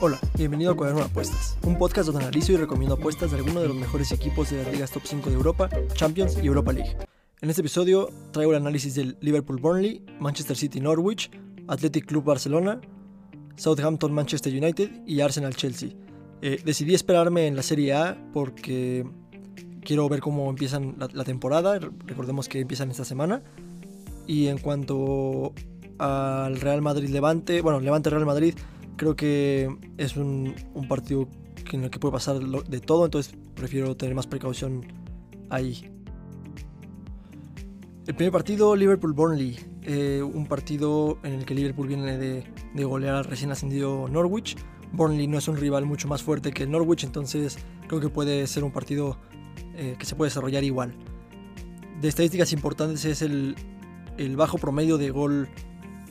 Hola, 0.00 0.20
bienvenido 0.36 0.70
a 0.70 0.76
Cuaderno 0.76 1.00
de 1.00 1.06
Apuestas, 1.06 1.56
un 1.62 1.76
podcast 1.76 2.06
donde 2.06 2.22
analizo 2.22 2.52
y 2.52 2.56
recomiendo 2.56 2.94
apuestas 2.94 3.32
de 3.32 3.38
algunos 3.38 3.62
de 3.62 3.68
los 3.68 3.76
mejores 3.76 4.12
equipos 4.12 4.50
de 4.50 4.62
las 4.62 4.72
ligas 4.72 4.92
top 4.92 5.02
5 5.04 5.30
de 5.30 5.34
Europa, 5.34 5.68
Champions 5.94 6.38
y 6.40 6.46
Europa 6.46 6.72
League. 6.72 6.96
En 7.40 7.50
este 7.50 7.62
episodio 7.62 8.10
traigo 8.30 8.52
el 8.52 8.58
análisis 8.58 8.94
del 8.94 9.16
Liverpool 9.20 9.60
Burnley, 9.60 10.04
Manchester 10.20 10.56
City 10.56 10.80
Norwich, 10.80 11.32
Athletic 11.66 12.06
Club 12.06 12.22
Barcelona, 12.22 12.80
Southampton 13.56 14.12
Manchester 14.12 14.52
United 14.52 15.02
y 15.04 15.20
Arsenal 15.20 15.56
Chelsea. 15.56 15.90
Eh, 16.40 16.60
decidí 16.64 16.94
esperarme 16.94 17.48
en 17.48 17.56
la 17.56 17.62
Serie 17.62 17.94
A 17.94 18.30
porque 18.32 19.04
quiero 19.82 20.08
ver 20.08 20.20
cómo 20.20 20.48
empiezan 20.48 20.94
la, 20.98 21.08
la 21.12 21.24
temporada, 21.24 21.80
recordemos 22.06 22.48
que 22.48 22.60
empiezan 22.60 22.90
esta 22.92 23.04
semana. 23.04 23.42
Y 24.26 24.46
en 24.46 24.58
cuanto 24.58 25.54
al 25.98 26.60
Real 26.60 26.82
Madrid 26.82 27.08
Levante, 27.08 27.60
bueno, 27.60 27.80
Levante 27.80 28.10
Real 28.10 28.26
Madrid, 28.26 28.54
creo 28.96 29.16
que 29.16 29.68
es 29.98 30.16
un, 30.16 30.54
partido 30.88 31.28
en 31.72 31.84
el 31.84 31.90
que 31.90 31.98
puede 31.98 32.12
pasar 32.12 32.38
de 32.38 32.80
todo, 32.80 33.04
entonces 33.04 33.34
prefiero 33.54 33.96
tener 33.96 34.14
más 34.14 34.26
precaución 34.26 34.84
ahí. 35.50 35.90
El 38.06 38.14
primer 38.14 38.32
partido, 38.32 38.76
Liverpool-Burnley, 38.76 39.58
eh, 39.82 40.22
un 40.22 40.46
partido 40.46 41.18
en 41.22 41.34
el 41.34 41.46
que 41.46 41.54
Liverpool 41.54 41.88
viene 41.88 42.18
de, 42.18 42.44
de 42.74 42.84
golear 42.84 43.14
al 43.16 43.24
recién 43.24 43.50
ascendido 43.50 44.08
Norwich. 44.08 44.56
Burnley 44.92 45.26
no 45.26 45.38
es 45.38 45.48
un 45.48 45.56
rival 45.56 45.86
mucho 45.86 46.06
más 46.06 46.22
fuerte 46.22 46.52
que 46.52 46.66
Norwich, 46.66 47.04
entonces 47.04 47.58
creo 47.88 48.00
que 48.00 48.10
puede 48.10 48.46
ser 48.46 48.62
un 48.62 48.72
partido 48.72 49.16
eh, 49.76 49.96
que 49.98 50.06
se 50.06 50.14
puede 50.14 50.28
desarrollar 50.28 50.64
igual. 50.64 50.94
De 52.00 52.08
estadísticas 52.08 52.52
importantes 52.52 53.04
es 53.04 53.22
el, 53.22 53.56
el 54.18 54.36
bajo 54.36 54.58
promedio 54.58 54.98
de 54.98 55.10
gol, 55.10 55.48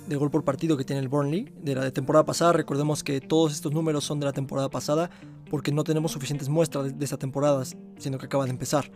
de 0.08 0.16
gol 0.16 0.30
por 0.30 0.44
partido 0.44 0.78
que 0.78 0.84
tiene 0.84 1.02
el 1.02 1.08
Burnley 1.08 1.54
de 1.62 1.76
la 1.76 1.92
temporada 1.92 2.26
pasada. 2.26 2.54
Recordemos 2.54 3.04
que 3.04 3.22
todos 3.22 3.54
estos 3.54 3.72
números 3.72 4.04
son 4.04 4.20
de 4.20 4.26
la 4.26 4.34
temporada 4.34 4.70
pasada 4.70 5.10
porque 5.50 5.72
no 5.72 5.84
tenemos 5.84 6.12
suficientes 6.12 6.50
muestras 6.50 6.98
de, 6.98 7.06
esta 7.06 7.18
temporada, 7.18 7.64
siendo 7.98 8.18
que 8.18 8.26
acaba 8.26 8.46
de 8.46 8.52
empezar. 8.52 8.92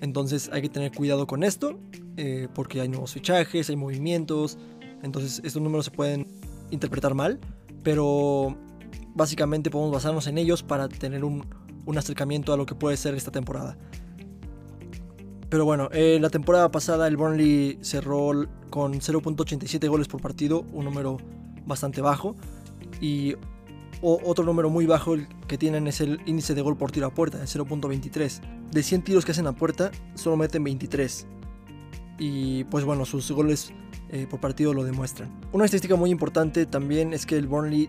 Entonces 0.00 0.50
hay 0.52 0.62
que 0.62 0.68
tener 0.68 0.92
cuidado 0.92 1.26
con 1.26 1.42
esto 1.42 1.78
eh, 2.16 2.48
porque 2.54 2.80
hay 2.80 2.88
nuevos 2.88 3.12
fichajes, 3.12 3.68
hay 3.68 3.76
movimientos, 3.76 4.58
entonces 5.02 5.40
estos 5.44 5.60
números 5.62 5.86
se 5.86 5.90
pueden 5.90 6.26
interpretar 6.70 7.14
mal, 7.14 7.38
pero 7.82 8.56
básicamente 9.14 9.70
podemos 9.70 9.92
basarnos 9.92 10.26
en 10.26 10.38
ellos 10.38 10.62
para 10.62 10.88
tener 10.88 11.24
un 11.24 11.44
acercamiento 11.96 12.52
a 12.52 12.56
lo 12.56 12.66
que 12.66 12.74
puede 12.74 12.96
ser 12.96 13.14
esta 13.14 13.30
temporada. 13.30 13.76
Pero 15.50 15.64
bueno, 15.64 15.88
eh, 15.92 16.18
la 16.20 16.30
temporada 16.30 16.70
pasada 16.70 17.08
el 17.08 17.16
Burnley 17.16 17.78
cerró 17.82 18.46
con 18.70 18.94
0.87 18.94 19.88
goles 19.88 20.06
por 20.06 20.22
partido, 20.22 20.64
un 20.72 20.84
número 20.84 21.18
bastante 21.66 22.00
bajo. 22.00 22.36
Y 23.00 23.34
otro 24.00 24.44
número 24.44 24.70
muy 24.70 24.86
bajo 24.86 25.16
que 25.48 25.58
tienen 25.58 25.88
es 25.88 26.00
el 26.00 26.20
índice 26.24 26.54
de 26.54 26.62
gol 26.62 26.76
por 26.76 26.92
tiro 26.92 27.08
a 27.08 27.10
puerta, 27.14 27.38
de 27.38 27.44
0.23. 27.44 28.40
De 28.70 28.82
100 28.82 29.02
tiros 29.02 29.24
que 29.24 29.32
hacen 29.32 29.48
a 29.48 29.52
puerta, 29.52 29.90
solo 30.14 30.36
meten 30.36 30.62
23. 30.62 31.26
Y 32.20 32.62
pues 32.64 32.84
bueno, 32.84 33.04
sus 33.04 33.30
goles 33.32 33.72
eh, 34.10 34.28
por 34.30 34.40
partido 34.40 34.72
lo 34.72 34.84
demuestran. 34.84 35.30
Una 35.52 35.64
estadística 35.64 35.96
muy 35.96 36.10
importante 36.10 36.64
también 36.64 37.12
es 37.12 37.26
que 37.26 37.36
el 37.36 37.48
Burnley 37.48 37.88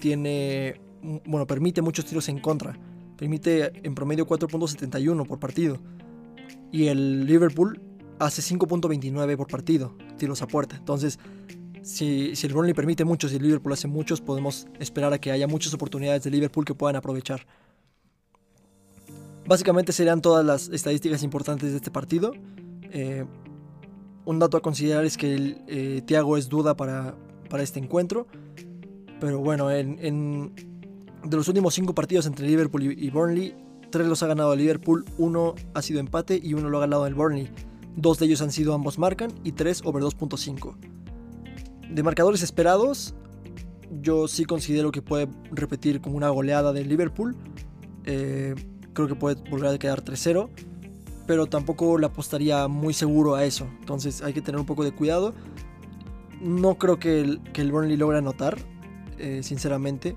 tiene, 0.00 0.80
bueno, 1.24 1.46
permite 1.46 1.82
muchos 1.82 2.04
tiros 2.04 2.28
en 2.28 2.40
contra. 2.40 2.76
Permite 3.16 3.86
en 3.86 3.94
promedio 3.94 4.26
4.71 4.26 5.24
por 5.24 5.38
partido. 5.38 5.78
Y 6.76 6.88
el 6.88 7.24
Liverpool 7.24 7.80
hace 8.18 8.42
5.29 8.42 9.36
por 9.38 9.46
partido, 9.46 9.96
tiros 10.18 10.42
a 10.42 10.46
puerta. 10.46 10.76
Entonces, 10.76 11.18
si, 11.80 12.36
si 12.36 12.46
el 12.46 12.52
Burnley 12.52 12.74
permite 12.74 13.02
muchos 13.06 13.32
y 13.32 13.36
el 13.36 13.44
Liverpool 13.44 13.72
hace 13.72 13.88
muchos, 13.88 14.20
podemos 14.20 14.66
esperar 14.78 15.10
a 15.14 15.18
que 15.18 15.30
haya 15.30 15.46
muchas 15.46 15.72
oportunidades 15.72 16.22
de 16.24 16.30
Liverpool 16.30 16.66
que 16.66 16.74
puedan 16.74 16.96
aprovechar. 16.96 17.46
Básicamente 19.46 19.94
serían 19.94 20.20
todas 20.20 20.44
las 20.44 20.68
estadísticas 20.68 21.22
importantes 21.22 21.70
de 21.70 21.76
este 21.76 21.90
partido. 21.90 22.34
Eh, 22.92 23.24
un 24.26 24.38
dato 24.38 24.58
a 24.58 24.60
considerar 24.60 25.06
es 25.06 25.16
que 25.16 25.34
el, 25.34 25.62
eh, 25.68 26.02
Thiago 26.04 26.36
es 26.36 26.50
duda 26.50 26.76
para, 26.76 27.16
para 27.48 27.62
este 27.62 27.78
encuentro. 27.78 28.26
Pero 29.18 29.38
bueno, 29.38 29.70
en, 29.70 30.52
de 31.24 31.36
los 31.38 31.48
últimos 31.48 31.72
cinco 31.72 31.94
partidos 31.94 32.26
entre 32.26 32.46
Liverpool 32.46 32.82
y 32.82 33.08
Burnley, 33.08 33.54
tres 33.96 34.08
los 34.08 34.22
ha 34.22 34.26
ganado 34.26 34.52
el 34.52 34.58
Liverpool, 34.58 35.06
uno 35.16 35.54
ha 35.72 35.80
sido 35.80 36.00
empate 36.00 36.38
y 36.42 36.52
uno 36.52 36.68
lo 36.68 36.76
ha 36.76 36.82
ganado 36.82 37.06
el 37.06 37.14
Burnley. 37.14 37.48
Dos 37.96 38.18
de 38.18 38.26
ellos 38.26 38.42
han 38.42 38.52
sido 38.52 38.74
ambos 38.74 38.98
marcan 38.98 39.32
y 39.42 39.52
tres 39.52 39.80
over 39.84 40.02
2.5. 40.02 40.76
De 41.90 42.02
marcadores 42.02 42.42
esperados, 42.42 43.14
yo 44.02 44.28
sí 44.28 44.44
considero 44.44 44.92
que 44.92 45.00
puede 45.00 45.28
repetir 45.50 46.02
como 46.02 46.16
una 46.16 46.28
goleada 46.28 46.74
del 46.74 46.88
Liverpool. 46.88 47.34
Eh, 48.04 48.54
creo 48.92 49.08
que 49.08 49.14
puede 49.14 49.36
volver 49.50 49.74
a 49.74 49.78
quedar 49.78 50.04
3-0. 50.04 50.50
Pero 51.26 51.46
tampoco 51.46 51.96
le 51.96 52.06
apostaría 52.06 52.68
muy 52.68 52.92
seguro 52.92 53.34
a 53.34 53.44
eso. 53.44 53.66
Entonces 53.80 54.22
hay 54.22 54.34
que 54.34 54.42
tener 54.42 54.60
un 54.60 54.66
poco 54.66 54.84
de 54.84 54.92
cuidado. 54.92 55.34
No 56.40 56.76
creo 56.76 56.98
que 56.98 57.20
el, 57.20 57.72
Burnley 57.72 57.96
logre 57.96 58.18
anotar, 58.18 58.58
eh, 59.18 59.40
sinceramente. 59.42 60.16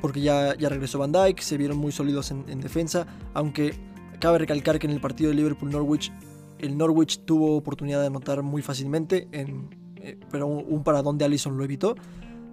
Porque 0.00 0.20
ya, 0.20 0.56
ya 0.56 0.68
regresó 0.68 0.98
Van 0.98 1.12
Dyke, 1.12 1.40
se 1.42 1.56
vieron 1.56 1.76
muy 1.78 1.92
sólidos 1.92 2.30
en, 2.30 2.44
en 2.48 2.60
defensa. 2.60 3.06
Aunque 3.34 3.74
cabe 4.18 4.38
recalcar 4.38 4.78
que 4.78 4.86
en 4.86 4.92
el 4.92 5.00
partido 5.00 5.30
de 5.30 5.36
Liverpool-Norwich, 5.36 6.12
el 6.58 6.76
Norwich 6.76 7.20
tuvo 7.24 7.56
oportunidad 7.56 8.00
de 8.00 8.06
anotar 8.06 8.42
muy 8.42 8.62
fácilmente. 8.62 9.28
en- 9.32 9.68
eh, 9.96 10.18
pero 10.30 10.46
un, 10.46 10.64
un 10.66 10.82
paradón 10.82 11.18
de 11.18 11.26
Allison 11.26 11.56
lo 11.58 11.64
evitó. 11.64 11.94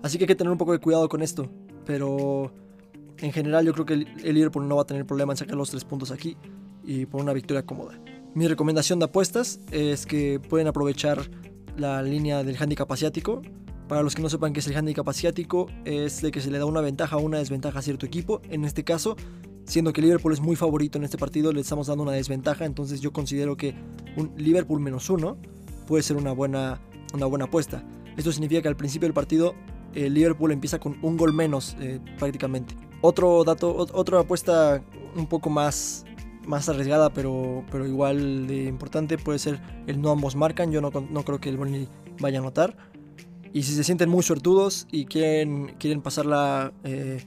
Así 0.03 0.17
que 0.17 0.25
hay 0.25 0.27
que 0.27 0.35
tener 0.35 0.51
un 0.51 0.57
poco 0.57 0.73
de 0.73 0.79
cuidado 0.79 1.07
con 1.07 1.21
esto. 1.21 1.49
Pero 1.85 2.51
en 3.19 3.31
general 3.31 3.65
yo 3.65 3.73
creo 3.73 3.85
que 3.85 3.93
el, 3.93 4.07
el 4.23 4.35
Liverpool 4.35 4.67
no 4.67 4.75
va 4.75 4.81
a 4.81 4.85
tener 4.85 5.05
problema 5.05 5.33
en 5.33 5.37
sacar 5.37 5.55
los 5.55 5.69
tres 5.69 5.83
puntos 5.85 6.11
aquí 6.11 6.35
y 6.83 7.05
por 7.05 7.21
una 7.21 7.33
victoria 7.33 7.65
cómoda. 7.65 7.97
Mi 8.35 8.47
recomendación 8.47 8.99
de 8.99 9.05
apuestas 9.05 9.59
es 9.71 10.05
que 10.05 10.39
pueden 10.39 10.67
aprovechar 10.67 11.29
la 11.77 12.01
línea 12.03 12.43
del 12.43 12.57
handicap 12.61 12.91
asiático. 12.91 13.41
Para 13.87 14.03
los 14.03 14.15
que 14.15 14.21
no 14.21 14.29
sepan 14.29 14.51
qué 14.53 14.59
es 14.59 14.67
el 14.67 14.75
handicap 14.75 15.07
asiático, 15.07 15.67
es 15.85 16.21
de 16.21 16.31
que 16.31 16.41
se 16.41 16.51
le 16.51 16.57
da 16.57 16.65
una 16.65 16.81
ventaja 16.81 17.17
o 17.17 17.21
una 17.21 17.37
desventaja 17.37 17.79
a 17.79 17.81
cierto 17.81 18.05
equipo. 18.05 18.41
En 18.49 18.65
este 18.65 18.83
caso, 18.83 19.15
siendo 19.65 19.93
que 19.93 20.01
Liverpool 20.01 20.33
es 20.33 20.41
muy 20.41 20.55
favorito 20.57 20.97
en 20.97 21.05
este 21.05 21.17
partido, 21.17 21.53
le 21.53 21.61
estamos 21.61 21.87
dando 21.87 22.03
una 22.03 22.11
desventaja. 22.11 22.65
Entonces 22.65 22.99
yo 22.99 23.13
considero 23.13 23.55
que 23.55 23.75
un 24.17 24.33
Liverpool 24.35 24.81
menos 24.81 25.09
uno 25.09 25.37
puede 25.87 26.03
ser 26.03 26.17
una 26.17 26.33
buena, 26.33 26.81
una 27.13 27.25
buena 27.27 27.45
apuesta. 27.45 27.83
Esto 28.17 28.31
significa 28.31 28.61
que 28.61 28.67
al 28.67 28.75
principio 28.75 29.07
del 29.07 29.13
partido 29.13 29.55
el 29.93 30.13
Liverpool 30.13 30.51
empieza 30.51 30.79
con 30.79 30.97
un 31.01 31.15
gol 31.15 31.31
menos 31.31 31.77
eh, 31.79 32.01
prácticamente. 32.19 32.75
Otro 33.01 33.43
dato, 33.45 33.77
ot- 33.77 33.91
otra 33.93 34.19
apuesta 34.19 34.83
un 35.15 35.27
poco 35.27 35.49
más, 35.49 36.03
más 36.45 36.67
arriesgada, 36.67 37.13
pero, 37.13 37.63
pero 37.71 37.87
igual 37.87 38.51
importante 38.51 39.17
puede 39.17 39.39
ser 39.39 39.61
el 39.87 40.01
no 40.01 40.11
ambos 40.11 40.35
marcan. 40.35 40.71
Yo 40.71 40.81
no, 40.81 40.91
no 40.91 41.23
creo 41.23 41.39
que 41.39 41.47
el 41.47 41.57
Burnley 41.57 41.87
vaya 42.19 42.39
a 42.39 42.41
anotar. 42.41 42.75
Y 43.53 43.63
si 43.63 43.73
se 43.73 43.83
sienten 43.83 44.09
muy 44.09 44.23
suertudos 44.23 44.87
y 44.91 45.05
quieren, 45.05 45.75
quieren 45.79 46.01
pasarla 46.01 46.73
eh, 46.83 47.23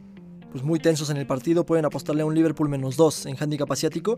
pues 0.51 0.65
muy 0.65 0.79
tensos 0.79 1.11
en 1.11 1.17
el 1.17 1.27
partido, 1.27 1.65
pueden 1.65 1.85
apostarle 1.85 2.23
a 2.23 2.27
un 2.27 2.35
Liverpool 2.35 2.69
menos 2.69 2.97
2 2.97 3.27
en 3.27 3.37
handicap 3.39 3.71
asiático, 3.71 4.17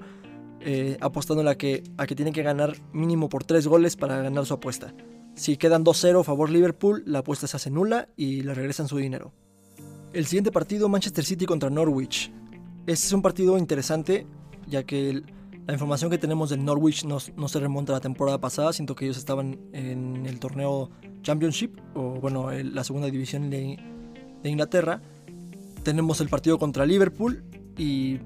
eh, 0.60 0.96
apostándole 1.00 1.50
a 1.50 1.56
que, 1.56 1.82
a 1.96 2.06
que 2.06 2.14
tienen 2.14 2.34
que 2.34 2.42
ganar 2.42 2.76
mínimo 2.92 3.28
por 3.28 3.44
3 3.44 3.66
goles 3.66 3.96
para 3.96 4.22
ganar 4.22 4.46
su 4.46 4.54
apuesta. 4.54 4.94
Si 5.34 5.56
quedan 5.56 5.84
2-0 5.84 6.20
a 6.20 6.24
favor 6.24 6.50
Liverpool, 6.50 7.02
la 7.06 7.20
apuesta 7.20 7.46
se 7.46 7.56
hace 7.56 7.70
nula 7.70 8.08
y 8.16 8.42
le 8.42 8.54
regresan 8.54 8.88
su 8.88 8.98
dinero. 8.98 9.32
El 10.12 10.26
siguiente 10.26 10.52
partido, 10.52 10.88
Manchester 10.88 11.24
City 11.24 11.46
contra 11.46 11.70
Norwich. 11.70 12.30
Este 12.86 13.06
es 13.06 13.12
un 13.12 13.22
partido 13.22 13.56
interesante, 13.56 14.26
ya 14.68 14.82
que 14.82 15.22
la 15.66 15.72
información 15.74 16.10
que 16.10 16.18
tenemos 16.18 16.50
del 16.50 16.64
Norwich 16.64 17.04
no, 17.04 17.18
no 17.36 17.48
se 17.48 17.60
remonta 17.60 17.92
a 17.92 17.96
la 17.96 18.00
temporada 18.00 18.40
pasada, 18.40 18.72
siento 18.72 18.94
que 18.94 19.04
ellos 19.04 19.16
estaban 19.16 19.58
en 19.72 20.26
el 20.26 20.40
torneo 20.40 20.90
Championship, 21.22 21.78
o 21.94 22.20
bueno, 22.20 22.50
el- 22.50 22.74
la 22.74 22.82
segunda 22.84 23.08
división 23.08 23.48
de, 23.50 23.78
de 24.42 24.50
Inglaterra. 24.50 25.00
Tenemos 25.84 26.20
el 26.20 26.28
partido 26.28 26.58
contra 26.58 26.84
Liverpool 26.84 27.44
y 27.76 28.18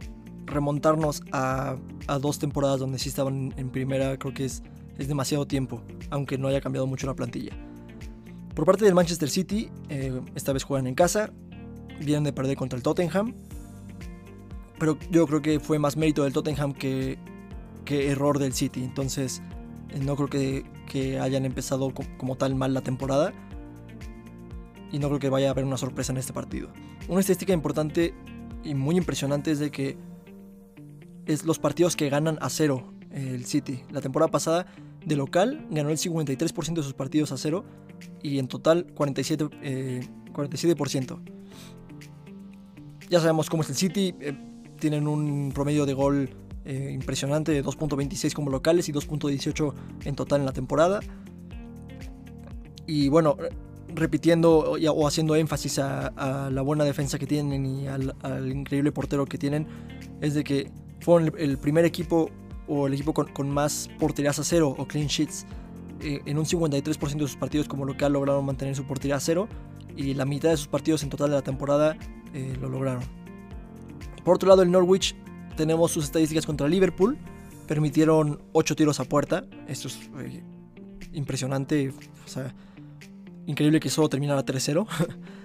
remontarnos 0.47 1.23
a, 1.33 1.77
a 2.07 2.19
dos 2.19 2.39
temporadas 2.39 2.81
donde 2.81 2.99
sí 2.99 3.09
estaban 3.09 3.53
en 3.57 3.71
primera, 3.71 4.17
creo 4.19 4.33
que 4.33 4.45
es, 4.47 4.63
es 4.97 5.09
demasiado 5.09 5.47
tiempo, 5.47 5.83
aunque 6.11 6.39
no 6.39 6.49
haya 6.49 6.61
cambiado 6.61 6.87
mucho 6.87 7.07
la 7.07 7.15
plantilla. 7.15 7.53
Por 8.55 8.65
parte 8.65 8.85
del 8.87 8.95
Manchester 8.95 9.29
City, 9.29 9.69
eh, 9.91 10.19
esta 10.35 10.53
vez 10.55 10.65
juegan 10.65 10.87
en 10.87 10.95
casa, 10.95 11.31
vienen 12.01 12.25
de 12.25 12.33
perder 12.33 12.57
contra 12.57 12.77
el 12.79 12.83
Tottenham, 12.83 13.35
pero 14.79 14.99
yo 15.11 15.27
creo 15.27 15.43
que 15.43 15.61
fue 15.61 15.79
más 15.79 15.97
mérito 15.97 16.25
del 16.25 16.33
Tottenham 16.33 16.73
que, 16.73 17.19
error 17.89 18.39
del 18.39 18.53
City, 18.53 18.83
entonces 18.83 19.41
eh, 19.91 20.01
no 20.01 20.17
creo 20.17 20.29
que, 20.29 20.65
hayan 21.21 21.45
empezado 21.45 21.93
co- 21.93 22.05
como 22.17 22.37
tal 22.37 22.55
mal 22.55 22.73
la 22.73 22.81
temporada 22.81 23.33
y 24.91 24.99
no 24.99 25.09
creo 25.09 25.19
que 25.19 25.29
vaya 25.29 25.49
a 25.49 25.51
haber 25.51 25.65
una 25.65 25.77
sorpresa 25.77 26.13
en 26.13 26.19
este 26.19 26.33
partido. 26.33 26.69
Una 27.09 27.21
estadística 27.21 27.53
importante 27.53 28.15
y 28.65 28.75
muy 28.75 28.97
impresionante 28.97 29.51
es 29.51 29.59
de 29.59 29.71
que 29.71 29.99
es 31.27 31.45
los 31.45 31.59
partidos 31.59 31.97
que 31.97 32.09
ganan 32.09 32.39
a 32.41 32.49
cero 32.49 32.93
el 33.11 33.45
City. 33.45 33.83
La 33.91 34.01
temporada 34.01 34.31
pasada 34.31 34.67
de 35.05 35.17
local 35.17 35.67
ganó 35.71 35.91
el 35.91 35.99
53% 35.99 36.75
de 36.75 36.83
sus 36.83 36.95
partidos 36.95 37.31
a 37.33 37.37
cero 37.37 37.65
y 38.23 38.39
en 38.39 38.49
total 38.49 38.87
47, 38.95 39.49
eh, 39.63 40.01
47%. 40.33 41.19
Ya 43.11 43.21
sabemos 43.21 43.49
cómo 43.51 43.63
es 43.63 43.69
el 43.71 43.77
City. 43.77 44.15
Eh, 44.21 44.37
tienen 44.77 45.09
un 45.09 45.53
promedio 45.55 45.87
de 45.87 45.95
gol 45.95 46.31
eh, 46.65 46.91
impresionante 46.93 47.53
de 47.53 47.65
2.26 47.65 48.33
como 48.33 48.51
locales 48.51 48.89
y 48.89 48.93
2.18 48.93 49.73
en 50.05 50.17
total 50.17 50.41
en 50.41 50.47
la 50.47 50.53
temporada. 50.53 51.01
Y 52.87 53.09
bueno, 53.09 53.37
repitiendo 53.95 54.59
o 54.59 55.07
haciendo 55.07 55.37
énfasis 55.37 55.79
a, 55.79 56.51
la 56.51 56.63
buena 56.63 56.85
defensa 56.85 57.19
que 57.19 57.27
tienen 57.27 57.67
y 57.67 57.89
al, 57.89 58.15
increíble 58.51 58.93
portero 58.93 59.27
que 59.27 59.39
tienen, 59.39 59.67
es 60.21 60.35
de 60.35 60.45
que 60.45 60.71
fueron 61.01 61.33
el, 61.39 61.59
primer 61.59 61.85
equipo 61.85 62.31
o 62.69 62.87
el 62.87 62.95
equipo 62.95 63.15
con, 63.15 63.51
más 63.51 63.89
porterías 63.99 64.39
a 64.39 64.45
cero 64.45 64.75
o 64.77 64.87
clean 64.87 65.07
sheets. 65.07 65.47
Eh, 66.01 66.21
en 66.27 66.37
un 66.37 66.45
53% 66.45 67.15
de 67.15 67.21
sus 67.21 67.37
partidos 67.37 67.69
como 67.69 67.85
local 67.85 68.13
lograron 68.13 68.45
mantener 68.45 68.77
su 68.77 68.85
portería 68.85 69.17
a 69.17 69.21
cero 69.21 69.49
y 69.97 70.13
la 70.13 70.27
mitad 70.27 70.51
de 70.51 70.57
sus 70.59 70.67
partidos 70.67 71.03
en 71.03 71.09
total 71.09 71.31
de 71.31 71.37
la 71.37 71.43
temporada 71.43 71.97
eh, 72.35 72.57
lo 72.61 72.69
lograron. 72.69 73.03
Por 74.27 74.35
otro 74.35 74.49
lado, 74.49 74.63
el 74.63 74.73
Norwich 74.73 75.15
tenemos 75.57 75.93
sus 75.93 76.03
estadísticas 76.03 76.45
contra 76.45 76.67
Liverpool. 76.67 77.17
Permitieron 77.69 78.43
8 78.55 78.75
tiros 78.75 78.99
a 78.99 79.05
puerta. 79.05 79.45
Esto 79.69 79.87
es 79.87 80.01
eh, 80.19 80.43
impresionante. 81.13 81.91
O 81.91 82.29
sea, 82.29 82.53
increíble 83.47 83.79
que 83.79 83.89
solo 83.89 84.09
terminara 84.09 84.45
3-0. 84.45 84.85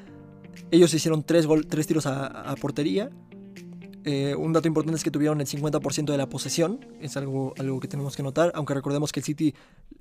Ellos 0.72 0.92
hicieron 0.96 1.22
3, 1.22 1.48
tiros 1.86 2.08
a, 2.08 2.56
portería. 2.60 3.12
Eh, 4.04 4.34
un 4.36 4.52
dato 4.52 4.68
importante 4.68 4.98
es 4.98 5.04
que 5.04 5.12
tuvieron 5.12 5.40
el 5.42 5.46
50% 5.46 6.06
de 6.06 6.18
la 6.18 6.28
posesión. 6.28 6.84
Es 7.00 7.16
algo, 7.18 7.54
algo 7.60 7.80
que 7.80 7.88
tenemos 7.88 8.16
que 8.16 8.24
notar. 8.24 8.52
Aunque 8.56 8.74
recordemos 8.74 9.12
que 9.12 9.20
el 9.20 9.24
City 9.24 9.54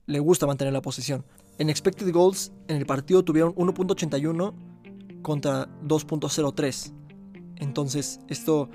le 0.07 0.21
gusta 0.21 0.47
mantener 0.47 0.73
la 0.73 0.81
posesión. 0.81 1.27
En 1.59 1.69
expected 1.69 2.11
goals, 2.15 2.51
en 2.67 2.79
el 2.79 2.87
partido 2.87 3.23
tuvieron 3.25 3.55
1.81 3.57 4.55
contra 5.21 5.69
2.03. 5.83 7.00
Entonces, 7.61 8.21
esto 8.29 8.69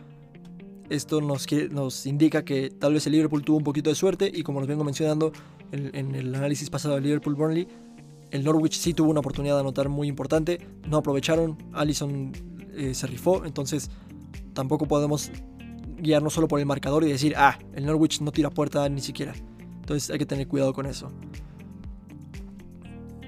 esto 0.90 1.22
nos, 1.22 2.06
indica 2.06 2.46
que 2.46 2.70
tal 2.70 2.94
vez 2.94 3.06
el 3.08 3.14
Liverpool 3.14 3.44
tuvo 3.44 3.58
un 3.58 3.64
poquito 3.64 3.90
de 3.90 3.96
suerte 3.96 4.32
y 4.34 4.44
como 4.44 4.60
nos 4.60 4.68
vengo 4.68 4.84
mencionando 4.84 5.32
en, 5.72 6.16
el 6.16 6.34
análisis 6.36 6.70
pasado 6.70 6.96
del 6.96 7.04
Liverpool-Burnley, 7.04 7.68
el 8.32 8.44
Norwich 8.44 8.78
sí 8.78 8.94
tuvo 8.94 9.10
una 9.10 9.20
oportunidad 9.20 9.56
de 9.56 9.62
anotar 9.62 9.90
muy 9.90 10.08
importante, 10.08 10.60
no 10.88 10.98
aprovecharon, 10.98 11.58
Allison 11.74 12.32
eh, 12.76 12.94
se 12.94 13.08
rifó, 13.08 13.46
entonces 13.46 13.90
tampoco 14.54 14.88
podemos 14.88 15.32
guiarnos 15.98 16.34
solo 16.34 16.48
por 16.48 16.60
el 16.60 16.66
marcador 16.66 17.04
y 17.04 17.08
decir, 17.08 17.34
ah, 17.38 17.58
el 17.74 17.86
Norwich 17.86 18.22
no 18.22 18.32
tira 18.32 18.50
puerta 18.50 18.88
ni 18.90 19.02
siquiera. 19.02 19.34
Entonces 19.80 20.10
hay 20.10 20.18
que 20.18 20.26
tener 20.26 20.48
cuidado 20.48 20.74
con 20.74 20.86
eso. 20.86 21.12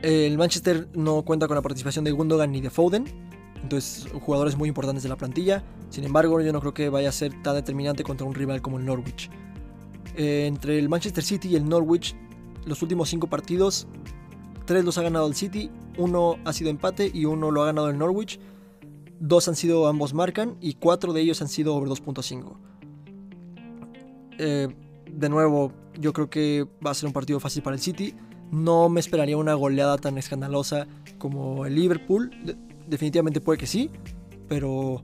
El 0.02 0.38
Manchester 0.38 0.90
no 0.94 1.24
cuenta 1.24 1.48
con 1.48 1.56
la 1.56 1.62
participación 1.62 2.06
de 2.06 2.12
Gundogan 2.12 2.52
ni 2.52 2.62
de 2.62 2.70
Foden, 2.70 3.06
entonces 3.62 4.08
jugadores 4.22 4.56
muy 4.58 4.70
importantes 4.70 5.04
de 5.04 5.10
la 5.10 5.16
plantilla. 5.16 5.64
Sin 5.90 6.04
embargo, 6.04 6.42
yo 6.42 6.52
no 6.54 6.60
creo 6.60 6.74
que 6.74 6.90
vaya 6.90 7.10
a 7.10 7.12
ser 7.12 7.42
tan 7.42 7.56
determinante 7.56 8.04
contra 8.04 8.26
un 8.26 8.34
rival 8.34 8.62
como 8.62 8.78
el 8.78 8.86
Norwich. 8.86 9.30
Eh, 10.16 10.48
entre 10.48 10.80
el 10.80 10.90
Manchester 10.90 11.24
City 11.24 11.50
y 11.50 11.56
el 11.56 11.68
Norwich, 11.68 12.16
los 12.66 12.82
últimos 12.82 13.10
cinco 13.10 13.28
partidos, 13.28 13.88
tres 14.66 14.84
los 14.84 14.98
ha 14.98 15.04
ganado 15.04 15.28
el 15.28 15.36
City, 15.36 15.70
uno 15.98 16.38
ha 16.46 16.54
sido 16.54 16.70
empate 16.70 17.10
y 17.14 17.26
uno 17.26 17.52
lo 17.52 17.64
ha 17.64 17.68
ganado 17.68 17.90
el 17.90 17.98
Norwich. 17.98 18.40
Dos 19.20 19.48
han 19.48 19.56
sido 19.56 19.88
ambos 19.88 20.14
marcan 20.14 20.58
y 20.62 20.76
cuatro 20.76 21.14
de 21.14 21.22
ellos 21.22 21.42
han 21.42 21.48
sido 21.48 21.76
over 21.76 21.90
2.5. 21.90 22.58
Eh, 24.40 24.68
de 25.12 25.30
nuevo, 25.30 25.72
yo 26.00 26.14
creo 26.14 26.30
que 26.30 26.68
va 26.86 26.92
a 26.92 26.94
ser 26.94 27.08
un 27.08 27.14
partido 27.14 27.40
fácil 27.40 27.64
para 27.64 27.76
el 27.76 27.82
City. 27.82 28.14
No 28.52 28.90
me 28.90 29.00
esperaría 29.00 29.38
una 29.38 29.56
goleada 29.56 29.98
tan 29.98 30.18
escandalosa 30.18 30.88
como 31.18 31.66
el 31.66 31.76
Liverpool. 31.76 32.32
Definitivamente 32.88 33.42
puede 33.42 33.58
que 33.58 33.68
sí, 33.68 33.90
pero 34.48 35.02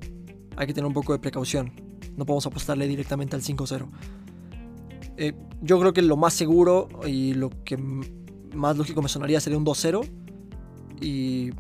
hay 0.56 0.68
que 0.68 0.74
tener 0.74 0.88
un 0.88 0.94
poco 0.94 1.14
de 1.14 1.20
precaución. 1.20 1.72
No 2.16 2.26
podemos 2.26 2.46
apostarle 2.46 2.88
directamente 2.88 3.36
al 3.36 3.42
5-0. 3.42 3.88
Eh, 5.18 5.34
yo 5.62 5.80
creo 5.80 5.94
que 5.94 6.02
lo 6.02 6.18
más 6.18 6.34
seguro 6.34 6.90
y 7.06 7.34
lo 7.34 7.50
que 7.64 7.78
más 7.78 8.78
lógico 8.78 9.02
me 9.02 9.10
sonaría 9.10 9.40
sería 9.40 9.58
un 9.58 9.66
2-0. 9.66 10.08
Y 11.02 11.52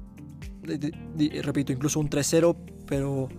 repito, 1.41 1.73
incluso 1.73 1.99
un 1.99 2.09
3-0, 2.09 2.55
pero 2.87 3.29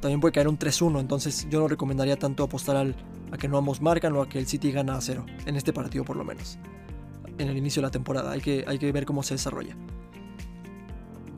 también 0.00 0.20
puede 0.20 0.32
caer 0.32 0.48
un 0.48 0.58
3-1. 0.58 1.00
Entonces 1.00 1.46
yo 1.50 1.60
no 1.60 1.68
recomendaría 1.68 2.16
tanto 2.18 2.44
apostar 2.44 2.76
al, 2.76 2.96
a 3.30 3.38
que 3.38 3.48
no 3.48 3.58
ambos 3.58 3.80
marcan 3.80 4.14
o 4.16 4.22
a 4.22 4.28
que 4.28 4.38
el 4.38 4.46
City 4.46 4.72
gana 4.72 4.96
a 4.96 5.00
0. 5.00 5.24
En 5.46 5.56
este 5.56 5.72
partido 5.72 6.04
por 6.04 6.16
lo 6.16 6.24
menos. 6.24 6.58
En 7.38 7.48
el 7.48 7.56
inicio 7.56 7.80
de 7.80 7.86
la 7.86 7.90
temporada. 7.90 8.32
Hay 8.32 8.40
que, 8.40 8.64
hay 8.66 8.78
que 8.78 8.90
ver 8.92 9.06
cómo 9.06 9.22
se 9.22 9.34
desarrolla. 9.34 9.76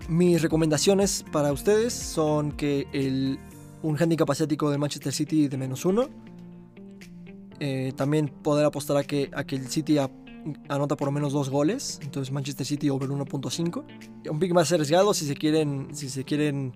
Mis 0.08 0.42
recomendaciones 0.42 1.24
para 1.30 1.52
ustedes 1.52 1.92
son 1.92 2.52
que 2.52 2.86
el, 2.92 3.38
un 3.82 3.96
handicap 4.00 4.28
asiático 4.30 4.70
de 4.70 4.78
Manchester 4.78 5.12
City 5.12 5.48
de 5.48 5.56
menos 5.56 5.84
uno. 5.84 6.08
Eh, 7.60 7.92
también 7.94 8.28
poder 8.28 8.66
apostar 8.66 8.96
a 8.96 9.04
que, 9.04 9.30
a 9.32 9.44
que 9.44 9.54
el 9.54 9.68
City 9.68 9.98
anota 10.68 10.96
por 10.96 11.06
lo 11.06 11.12
menos 11.12 11.32
dos 11.32 11.50
goles. 11.50 12.00
Entonces 12.02 12.32
Manchester 12.32 12.66
City 12.66 12.90
over 12.90 13.08
1.5. 13.08 13.84
Un 14.28 14.38
pick 14.40 14.52
más 14.52 14.72
arriesgado 14.72 15.14
si 15.14 15.26
se 15.26 15.34
quieren, 15.34 15.88
si 15.92 16.08
se 16.08 16.24
quieren 16.24 16.74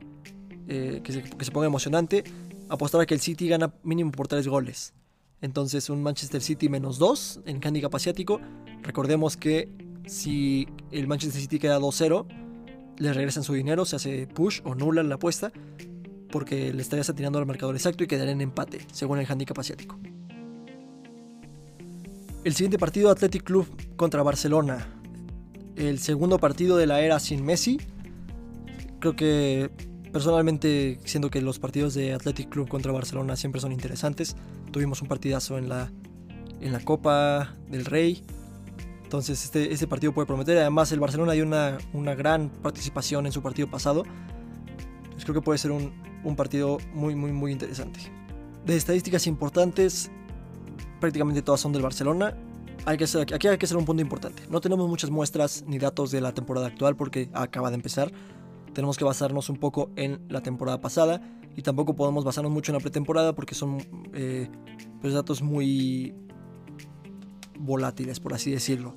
eh, 0.68 1.00
que, 1.02 1.12
se, 1.12 1.22
que, 1.22 1.44
se, 1.44 1.50
ponga 1.50 1.66
emocionante. 1.66 2.22
Apostar 2.68 3.00
a 3.00 3.06
que 3.06 3.14
el 3.14 3.20
City 3.20 3.48
gana 3.48 3.74
mínimo 3.82 4.12
por 4.12 4.28
tres 4.28 4.46
goles. 4.46 4.94
Entonces 5.40 5.90
un 5.90 6.02
Manchester 6.02 6.40
City 6.40 6.68
menos 6.68 6.98
2 6.98 7.40
en 7.46 7.60
handicap 7.64 7.92
asiático. 7.94 8.40
Recordemos 8.82 9.36
que 9.36 9.68
si 10.06 10.68
el 10.92 11.08
Manchester 11.08 11.40
City 11.42 11.58
queda 11.58 11.80
2-0 11.80 12.45
le 12.98 13.12
regresan 13.12 13.42
su 13.42 13.52
dinero, 13.54 13.84
se 13.84 13.96
hace 13.96 14.26
push 14.26 14.60
o 14.64 14.74
nula 14.74 15.02
la 15.02 15.16
apuesta, 15.16 15.52
porque 16.30 16.72
le 16.72 16.82
estarías 16.82 17.08
atinando 17.08 17.38
al 17.38 17.46
marcador 17.46 17.74
exacto 17.74 18.04
y 18.04 18.06
quedaría 18.06 18.32
en 18.32 18.40
empate, 18.40 18.80
según 18.92 19.18
el 19.18 19.26
handicap 19.30 19.58
asiático. 19.58 19.98
El 22.44 22.54
siguiente 22.54 22.78
partido, 22.78 23.10
Athletic 23.10 23.42
Club 23.42 23.66
contra 23.96 24.22
Barcelona. 24.22 24.86
El 25.74 25.98
segundo 25.98 26.38
partido 26.38 26.76
de 26.76 26.86
la 26.86 27.00
era 27.00 27.18
sin 27.18 27.44
Messi. 27.44 27.80
Creo 29.00 29.16
que 29.16 29.70
personalmente 30.12 31.00
siento 31.04 31.28
que 31.28 31.42
los 31.42 31.58
partidos 31.58 31.94
de 31.94 32.12
Athletic 32.12 32.48
Club 32.48 32.68
contra 32.68 32.92
Barcelona 32.92 33.34
siempre 33.34 33.60
son 33.60 33.72
interesantes. 33.72 34.36
Tuvimos 34.70 35.02
un 35.02 35.08
partidazo 35.08 35.58
en 35.58 35.68
la, 35.68 35.90
en 36.60 36.72
la 36.72 36.80
Copa 36.80 37.54
del 37.68 37.84
Rey 37.84 38.22
entonces 39.06 39.44
este, 39.44 39.72
este, 39.72 39.86
partido 39.86 40.12
puede 40.12 40.26
prometer. 40.26 40.58
Además 40.58 40.90
el 40.90 40.98
Barcelona 40.98 41.32
dio 41.32 41.44
una, 41.44 41.78
una 41.92 42.16
gran 42.16 42.48
participación 42.48 43.24
en 43.24 43.30
su 43.30 43.40
partido 43.40 43.70
pasado. 43.70 44.02
Entonces 45.04 45.22
creo 45.22 45.34
que 45.34 45.42
puede 45.42 45.58
ser 45.58 45.70
un, 45.70 45.92
un 46.24 46.34
partido 46.34 46.78
muy, 46.92 47.14
muy, 47.14 47.30
muy 47.30 47.52
interesante. 47.52 48.00
De 48.64 48.76
estadísticas 48.76 49.28
importantes, 49.28 50.10
prácticamente 50.98 51.40
todas 51.40 51.60
son 51.60 51.72
del 51.72 51.82
Barcelona. 51.82 52.36
Hay 52.84 52.96
que 52.96 53.04
hacer, 53.04 53.32
aquí 53.32 53.46
hay 53.46 53.58
que 53.58 53.66
hacer 53.66 53.76
un 53.76 53.84
punto 53.84 54.02
importante. 54.02 54.42
No 54.50 54.60
tenemos 54.60 54.88
muchas 54.88 55.10
muestras 55.10 55.62
ni 55.68 55.78
datos 55.78 56.10
de 56.10 56.20
la 56.20 56.34
temporada 56.34 56.66
actual 56.66 56.96
porque 56.96 57.30
acaba 57.32 57.70
de 57.70 57.76
empezar. 57.76 58.10
Tenemos 58.74 58.98
que 58.98 59.04
basarnos 59.04 59.48
un 59.50 59.58
poco 59.58 59.90
en 59.94 60.20
la 60.28 60.40
temporada 60.40 60.80
pasada 60.80 61.20
y 61.54 61.62
tampoco 61.62 61.94
podemos 61.94 62.24
basarnos 62.24 62.52
mucho 62.52 62.72
en 62.72 62.78
la 62.78 62.80
pretemporada 62.80 63.36
porque 63.36 63.54
son 63.54 63.78
eh, 64.14 64.48
pues 65.00 65.14
datos 65.14 65.42
muy 65.42 66.12
volátiles, 67.58 68.20
por 68.20 68.34
así 68.34 68.50
decirlo. 68.50 68.96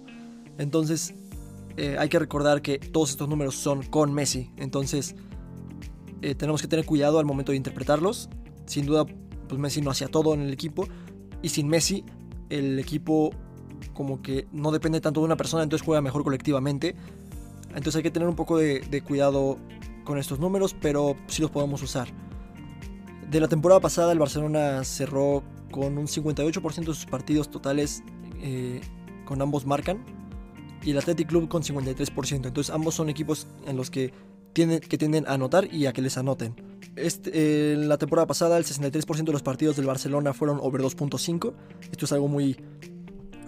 Entonces, 0.59 1.15
eh, 1.77 1.95
hay 1.97 2.09
que 2.09 2.19
recordar 2.19 2.61
que 2.61 2.77
todos 2.77 3.09
estos 3.11 3.29
números 3.29 3.55
son 3.55 3.81
con 3.83 4.13
Messi. 4.13 4.51
Entonces, 4.57 5.15
eh, 6.21 6.35
tenemos 6.35 6.61
que 6.61 6.67
tener 6.67 6.85
cuidado 6.85 7.17
al 7.17 7.25
momento 7.25 7.53
de 7.53 7.57
interpretarlos. 7.57 8.29
Sin 8.65 8.85
duda, 8.85 9.05
pues 9.47 9.59
Messi 9.59 9.81
no 9.81 9.89
hacía 9.89 10.09
todo 10.09 10.33
en 10.33 10.41
el 10.41 10.51
equipo. 10.51 10.87
Y 11.41 11.49
sin 11.49 11.69
Messi, 11.69 12.03
el 12.49 12.77
equipo 12.77 13.31
como 13.93 14.21
que 14.21 14.47
no 14.51 14.71
depende 14.71 14.99
tanto 14.99 15.21
de 15.21 15.25
una 15.27 15.37
persona, 15.37 15.63
entonces 15.63 15.85
juega 15.85 16.01
mejor 16.01 16.25
colectivamente. 16.25 16.93
Entonces 17.69 17.95
hay 17.95 18.03
que 18.03 18.11
tener 18.11 18.27
un 18.27 18.35
poco 18.35 18.57
de, 18.57 19.03
cuidado 19.07 19.57
con 20.03 20.17
estos 20.17 20.39
números, 20.39 20.75
pero 20.81 21.15
sí 21.27 21.41
los 21.41 21.51
podemos 21.51 21.81
usar. 21.81 22.09
De 23.31 23.39
la 23.39 23.47
temporada 23.47 23.79
pasada, 23.79 24.11
el 24.11 24.19
Barcelona 24.19 24.83
cerró 24.83 25.41
con 25.71 25.97
un 25.97 26.07
58% 26.07 26.79
de 26.79 26.85
sus 26.85 27.05
partidos 27.05 27.49
totales 27.49 28.03
eh, 28.41 28.81
con 29.23 29.41
ambos 29.41 29.65
marcan 29.65 30.18
y 30.83 30.91
el 30.91 30.97
Athletic 30.97 31.27
Club 31.27 31.47
con 31.47 31.63
53%. 31.63 32.47
Entonces 32.47 32.73
ambos 32.73 32.95
son 32.95 33.09
equipos 33.09 33.47
en 33.65 33.77
los 33.77 33.89
que, 33.89 34.13
tienen, 34.53 34.79
que 34.79 34.97
tienden 34.97 35.25
a 35.27 35.33
anotar 35.33 35.73
y 35.73 35.85
a 35.85 35.93
que 35.93 36.01
les 36.01 36.17
anoten. 36.17 36.55
Este, 36.95 37.73
en 37.73 37.89
la 37.89 37.97
temporada 37.97 38.27
pasada 38.27 38.57
el 38.57 38.65
63% 38.65 39.23
de 39.23 39.31
los 39.31 39.43
partidos 39.43 39.75
del 39.75 39.85
Barcelona 39.85 40.33
fueron 40.33 40.59
over 40.61 40.81
2.5. 40.81 41.53
Esto 41.91 42.05
es 42.05 42.11
algo 42.11 42.27
muy... 42.27 42.57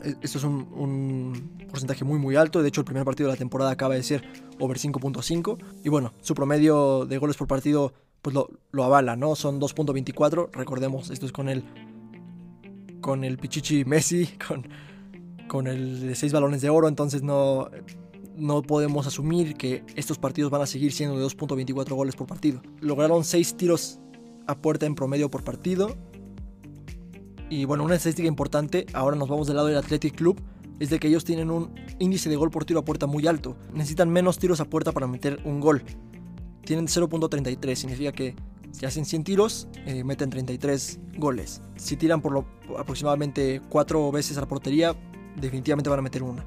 Eh, 0.04 0.16
esto 0.22 0.40
es 0.40 0.44
un, 0.44 1.58
porcentaje 1.70 2.04
muy 2.04 2.20
muy 2.20 2.36
alto. 2.36 2.62
De 2.62 2.70
hecho 2.70 2.82
el 2.82 2.86
primer 2.86 3.06
partido 3.06 3.30
de 3.30 3.36
la 3.36 3.40
temporada 3.40 3.72
acaba 3.72 3.96
de 3.96 4.04
ser 4.04 4.24
over 4.60 4.78
5.5. 4.78 5.58
Y 5.84 5.90
bueno, 5.90 6.14
su 6.22 6.36
promedio 6.36 7.06
de 7.06 7.18
goles 7.18 7.38
por 7.38 7.48
partido 7.48 7.94
pues 8.22 8.36
lo, 8.36 8.50
lo 8.72 8.84
avala, 8.84 9.16
¿no? 9.16 9.36
Son 9.36 9.60
2.24. 9.60 10.50
Recordemos, 10.52 11.10
esto 11.10 11.26
es 11.26 11.32
con 11.32 11.50
el 11.50 11.64
con 13.02 13.24
el 13.24 13.38
Pichichi 13.38 13.84
Messi, 13.84 14.28
con, 14.48 14.68
con 15.52 15.68
el 15.68 16.08
de 16.08 16.16
seis 16.16 16.32
balones 16.32 16.62
de 16.62 16.70
oro, 16.70 16.88
entonces 16.88 17.24
no, 17.24 17.70
no 18.38 18.62
podemos 18.62 19.06
asumir 19.06 19.58
que 19.58 19.84
estos 19.98 20.18
partidos 20.18 20.50
van 20.50 20.62
a 20.62 20.66
seguir 20.66 20.94
siendo 20.94 21.20
de 21.20 21.26
2.24 21.26 21.94
goles 21.94 22.16
por 22.16 22.26
partido. 22.26 22.62
Lograron 22.80 23.26
6 23.26 23.58
tiros 23.58 24.00
a 24.48 24.56
puerta 24.56 24.86
en 24.86 24.96
promedio 24.96 25.30
por 25.30 25.44
partido. 25.44 25.98
Y 27.50 27.66
bueno, 27.66 27.84
una 27.84 27.96
estadística 27.96 28.30
importante, 28.30 28.86
ahora 28.94 29.18
nos 29.18 29.28
vamos 29.28 29.46
del 29.46 29.58
lado 29.58 29.68
del 29.68 29.76
Athletic 29.76 30.16
Club, 30.16 30.40
es 30.80 30.90
de 30.90 31.00
que 31.00 31.10
ellos 31.10 31.26
tienen 31.26 31.52
un 31.52 31.76
índice 32.00 32.30
de 32.30 32.38
gol 32.38 32.50
por 32.50 32.64
tiro 32.64 32.80
a 32.80 32.86
puerta 32.86 33.06
muy 33.06 33.28
alto. 33.28 33.58
Necesitan 33.74 34.10
menos 34.10 34.40
tiros 34.40 34.62
a 34.62 34.66
puerta 34.70 34.94
para 34.94 35.06
meter 35.06 35.42
un 35.44 35.60
gol. 35.60 35.84
Tienen 36.64 36.88
0.33, 36.88 37.76
significa 37.76 38.14
que 38.14 38.38
si 38.72 38.86
hacen 38.86 39.04
100 39.04 39.26
tiros, 39.26 39.68
eh, 39.86 40.06
meten 40.06 40.30
33 40.30 41.02
goles. 41.18 41.62
Si 41.76 41.98
tiran 41.98 42.22
por 42.22 42.32
lo, 42.32 42.46
aproximadamente 42.80 43.62
4 43.68 44.14
veces 44.14 44.38
a 44.38 44.40
la 44.40 44.48
portería, 44.48 44.96
definitivamente 45.36 45.90
van 45.90 46.00
a 46.00 46.02
meter 46.02 46.24
una. 46.24 46.46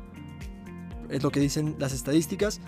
Es 1.09 1.23
lo 1.23 1.31
que 1.31 1.41
dicen 1.41 1.77
las 1.79 1.93
estadísticas. 1.93 2.61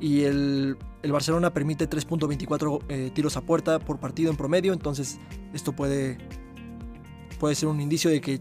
Y 0.00 0.22
el, 0.22 0.76
Barcelona 1.08 1.52
permite 1.54 1.88
3.24 1.88 2.82
eh, 2.88 3.10
tiros 3.14 3.36
a 3.36 3.40
puerta 3.40 3.78
por 3.78 4.00
partido 4.00 4.30
en 4.30 4.36
promedio. 4.36 4.72
Entonces 4.72 5.18
esto 5.52 5.72
puede, 5.72 6.18
puede 7.38 7.54
ser 7.54 7.68
un 7.68 7.80
indicio 7.80 8.10
de 8.10 8.20
que 8.20 8.40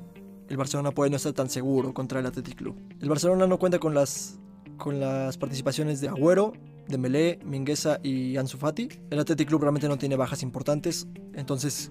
el 0.50 0.58
Barcelona 0.58 0.92
puede 0.92 1.10
no 1.10 1.18
estar 1.18 1.34
tan 1.34 1.50
seguro 1.50 1.94
contra 1.94 2.20
el 2.20 2.25
Athletic 2.25 2.56
Club. 2.56 2.75
El 3.00 3.10
Barcelona 3.10 3.48
no 3.48 3.58
cuenta 3.60 3.80
con 3.80 3.94
las, 3.94 4.40
con 4.78 5.00
las 5.00 5.38
participaciones 5.38 6.02
de 6.02 6.10
Agüero, 6.10 6.54
Dembélé, 6.88 7.40
Mingueza 7.46 8.00
y 8.04 8.38
Ansu 8.38 8.58
Fati. 8.58 8.90
El 9.10 9.20
Athletic 9.20 9.48
Club 9.48 9.62
realmente 9.62 9.88
no 9.88 9.98
tiene 9.98 10.16
bajas 10.16 10.44
importantes, 10.44 11.08
entonces 11.34 11.90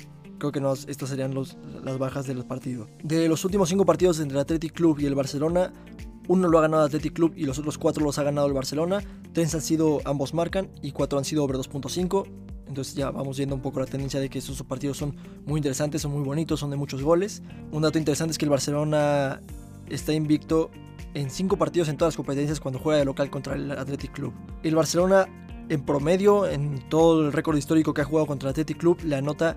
creo 0.51 0.75
que 0.75 0.91
estas 0.91 1.09
serían 1.09 1.35
las 1.35 1.99
bajas 1.99 2.27
del 2.27 2.45
partido. 2.45 2.89
De 3.05 3.29
los 3.29 3.45
últimos 3.45 3.69
cinco 3.69 3.85
partidos 3.85 4.19
entre 4.19 4.37
el 4.37 4.41
Athletic 4.41 4.73
Club 4.73 4.99
y 4.99 5.07
el 5.07 5.15
Barcelona, 5.15 5.73
uno 6.27 6.49
lo 6.49 6.59
ha 6.59 6.63
ganado 6.63 6.83
el 6.83 6.89
Athletic 6.89 7.13
Club 7.13 7.33
y 7.37 7.45
los 7.45 7.61
otros 7.61 7.79
cuatro 7.79 8.05
los 8.05 8.19
ha 8.19 8.25
ganado 8.25 8.49
el 8.49 8.53
Barcelona. 8.53 8.99
Tres 9.33 9.55
han 9.55 9.61
sido 9.61 10.01
ambos 10.05 10.35
marcan 10.35 10.69
y 10.83 10.91
cuatro 10.91 11.19
han 11.19 11.25
sido 11.25 11.45
over 11.45 11.57
2.5. 11.57 12.27
Entonces 12.67 12.95
ya 12.95 13.11
vamos 13.11 13.37
viendo 13.37 13.55
un 13.55 13.61
poco 13.61 13.79
la 13.79 13.87
tendencia 13.87 14.19
de 14.19 14.29
que 14.29 14.39
estos 14.39 14.61
partidos 14.65 14.97
son 14.97 15.15
muy 15.47 15.59
interesantes, 15.59 16.03
son 16.03 16.11
muy 16.11 16.23
bonitos, 16.23 16.59
son 16.59 16.71
de 16.71 16.77
muchos 16.77 17.03
goles. 17.03 17.43
Un 17.71 17.83
dato 17.83 17.99
interesante 17.99 18.33
es 18.33 18.39
que 18.39 18.47
el 18.47 18.51
Barcelona 18.51 19.41
está 19.89 20.13
invicto 20.13 20.71
en 21.15 21.31
cinco 21.31 21.57
partidos 21.57 21.89
en 21.89 21.99
todas 21.99 22.15
las 22.15 22.17
competencias 22.17 22.59
cuando 22.59 22.81
juega 22.81 22.99
de 22.99 23.05
local 23.05 23.31
contra 23.31 23.55
el 23.55 23.71
Athletic 23.71 24.13
Club. 24.13 24.33
El 24.65 24.75
Barcelona 24.75 25.29
en 25.69 25.83
promedio, 25.83 26.49
en 26.49 26.89
todo 26.89 27.27
el 27.27 27.33
récord 27.33 27.57
histórico 27.57 27.95
que 27.95 28.01
ha 28.01 28.05
jugado 28.05 28.27
contra 28.27 28.49
el 28.49 28.51
Athletic 28.53 28.79
Club, 28.79 28.99
le 29.05 29.15
anota 29.17 29.57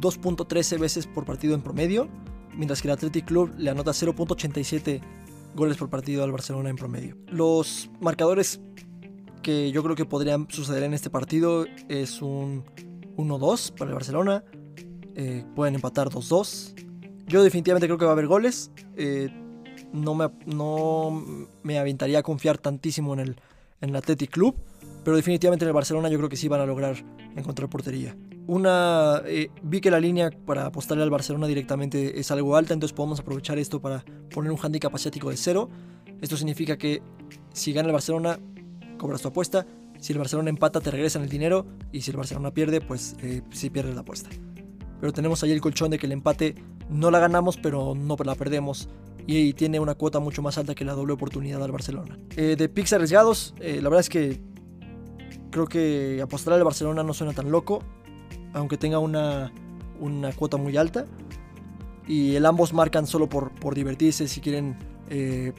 2.13 0.00 0.78
veces 0.78 1.06
por 1.06 1.24
partido 1.24 1.54
en 1.54 1.62
promedio, 1.62 2.08
mientras 2.54 2.82
que 2.82 2.88
el 2.88 2.92
Athletic 2.92 3.24
Club 3.26 3.52
le 3.58 3.70
anota 3.70 3.92
0.87 3.92 5.00
goles 5.54 5.76
por 5.76 5.90
partido 5.90 6.24
al 6.24 6.32
Barcelona 6.32 6.70
en 6.70 6.76
promedio. 6.76 7.16
Los 7.26 7.90
marcadores 8.00 8.60
que 9.42 9.70
yo 9.72 9.82
creo 9.82 9.96
que 9.96 10.04
podrían 10.04 10.46
suceder 10.50 10.82
en 10.82 10.94
este 10.94 11.10
partido 11.10 11.66
es 11.88 12.22
un 12.22 12.64
1-2 13.16 13.72
para 13.72 13.90
el 13.90 13.94
Barcelona. 13.94 14.44
Eh, 15.14 15.44
pueden 15.54 15.74
empatar 15.74 16.08
2-2. 16.08 16.74
Yo 17.26 17.42
definitivamente 17.42 17.86
creo 17.86 17.98
que 17.98 18.04
va 18.04 18.12
a 18.12 18.14
haber 18.14 18.26
goles. 18.26 18.70
Eh, 18.96 19.28
no, 19.92 20.14
me, 21.62 21.78
aventaría 21.78 22.20
a 22.20 22.22
confiar 22.22 22.58
tantísimo 22.58 23.14
en 23.14 23.20
el, 23.20 23.36
en 23.80 23.90
el 23.90 23.96
Athletic 23.96 24.30
Club. 24.30 24.54
Pero 25.04 25.16
definitivamente 25.16 25.64
en 25.64 25.68
el 25.68 25.74
Barcelona 25.74 26.08
yo 26.08 26.18
creo 26.18 26.28
que 26.28 26.36
sí 26.36 26.48
van 26.48 26.60
a 26.60 26.66
lograr 26.66 26.96
encontrar 27.36 27.68
portería. 27.70 28.16
Una, 28.50 29.22
eh, 29.26 29.48
vi 29.62 29.80
que 29.80 29.92
la 29.92 30.00
línea 30.00 30.28
para 30.44 30.66
apostarle 30.66 31.04
al 31.04 31.10
Barcelona 31.10 31.46
directamente 31.46 32.18
es 32.18 32.32
algo 32.32 32.56
alta, 32.56 32.74
entonces 32.74 32.92
podemos 32.92 33.20
aprovechar 33.20 33.60
esto 33.60 33.80
para 33.80 34.04
poner 34.34 34.50
un 34.50 34.58
handicap 34.60 34.92
asiático 34.92 35.30
de 35.30 35.36
cero. 35.36 35.68
Esto 36.20 36.36
significa 36.36 36.76
que 36.76 37.00
si 37.52 37.72
gana 37.72 37.86
el 37.86 37.92
Barcelona, 37.92 38.40
cobras 38.98 39.22
tu 39.22 39.28
apuesta. 39.28 39.68
Si 40.00 40.12
el 40.12 40.18
Barcelona 40.18 40.50
empata, 40.50 40.80
te 40.80 40.90
regresan 40.90 41.22
el 41.22 41.28
dinero. 41.28 41.64
Y 41.92 42.00
si 42.00 42.10
el 42.10 42.16
Barcelona 42.16 42.50
pierde, 42.50 42.80
pues 42.80 43.14
eh, 43.22 43.42
sí 43.52 43.70
pierdes 43.70 43.94
la 43.94 44.00
apuesta. 44.00 44.30
Pero 44.98 45.12
tenemos 45.12 45.44
ahí 45.44 45.52
el 45.52 45.60
colchón 45.60 45.92
de 45.92 46.00
que 46.00 46.06
el 46.06 46.12
empate 46.12 46.56
no 46.88 47.12
la 47.12 47.20
ganamos, 47.20 47.56
pero 47.56 47.94
no 47.94 48.16
la 48.24 48.34
perdemos. 48.34 48.88
Y, 49.28 49.52
tiene 49.52 49.78
una 49.78 49.94
cuota 49.94 50.18
mucho 50.18 50.42
más 50.42 50.58
alta 50.58 50.74
que 50.74 50.84
la 50.84 50.94
doble 50.94 51.12
oportunidad 51.12 51.62
al 51.62 51.70
Barcelona. 51.70 52.18
Eh, 52.36 52.56
de 52.58 52.68
picks 52.68 52.94
arriesgados, 52.94 53.54
la 53.60 53.88
verdad 53.88 54.00
es 54.00 54.08
que 54.08 54.40
creo 55.52 55.68
que 55.68 56.20
apostar 56.20 56.54
al 56.54 56.64
Barcelona 56.64 57.04
no 57.04 57.14
suena 57.14 57.32
tan 57.32 57.52
loco 57.52 57.84
aunque 58.52 58.76
tenga 58.76 58.98
una, 58.98 59.52
cuota 60.36 60.56
muy 60.56 60.76
alta. 60.76 61.06
Y 62.06 62.34
el 62.34 62.46
ambos 62.46 62.72
marcan 62.72 63.06
solo 63.06 63.28
por, 63.28 63.52
por 63.52 63.74
divertirse, 63.74 64.26
si 64.26 64.40
quieren 64.40 64.76
eh, 65.10 65.52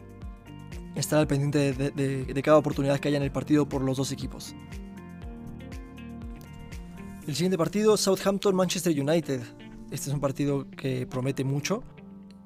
estar 0.96 1.20
al 1.20 1.28
pendiente 1.28 1.74
de, 1.74 2.42
cada 2.44 2.58
oportunidad 2.58 3.00
que 3.00 3.08
haya 3.08 3.18
en 3.18 3.24
el 3.24 3.32
partido 3.32 3.68
por 3.68 3.82
los 3.82 3.98
dos 3.98 4.12
equipos. 4.12 4.56
El 7.28 7.36
siguiente 7.36 7.58
partido, 7.58 7.96
Southampton-Manchester 7.96 9.00
United. 9.00 9.42
Este 9.92 10.10
es 10.10 10.14
un 10.14 10.20
partido 10.20 10.68
que 10.72 11.06
promete 11.06 11.44
mucho. 11.44 11.84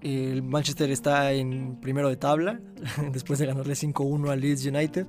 El 0.02 0.44
Manchester 0.44 0.92
está 0.92 1.32
en 1.32 1.78
primero 1.82 2.10
de 2.10 2.18
tabla, 2.18 2.60
después 3.12 3.40
de 3.40 3.48
ganarle 3.48 3.74
5-1 3.74 4.30
al 4.30 4.40
Leeds 4.40 4.66
United. 4.66 5.08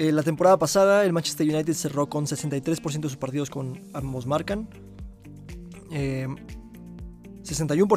Eh, 0.00 0.12
la 0.12 0.22
temporada 0.22 0.56
pasada 0.56 1.04
el 1.04 1.12
Manchester 1.12 1.44
United 1.44 1.74
cerró 1.74 2.08
con 2.08 2.24
63% 2.24 3.00
de 3.00 3.08
sus 3.08 3.16
partidos 3.16 3.50
con 3.50 3.80
ambos 3.94 4.26
marcan. 4.26 4.68
61% 5.90 5.90
eh, 5.90 6.28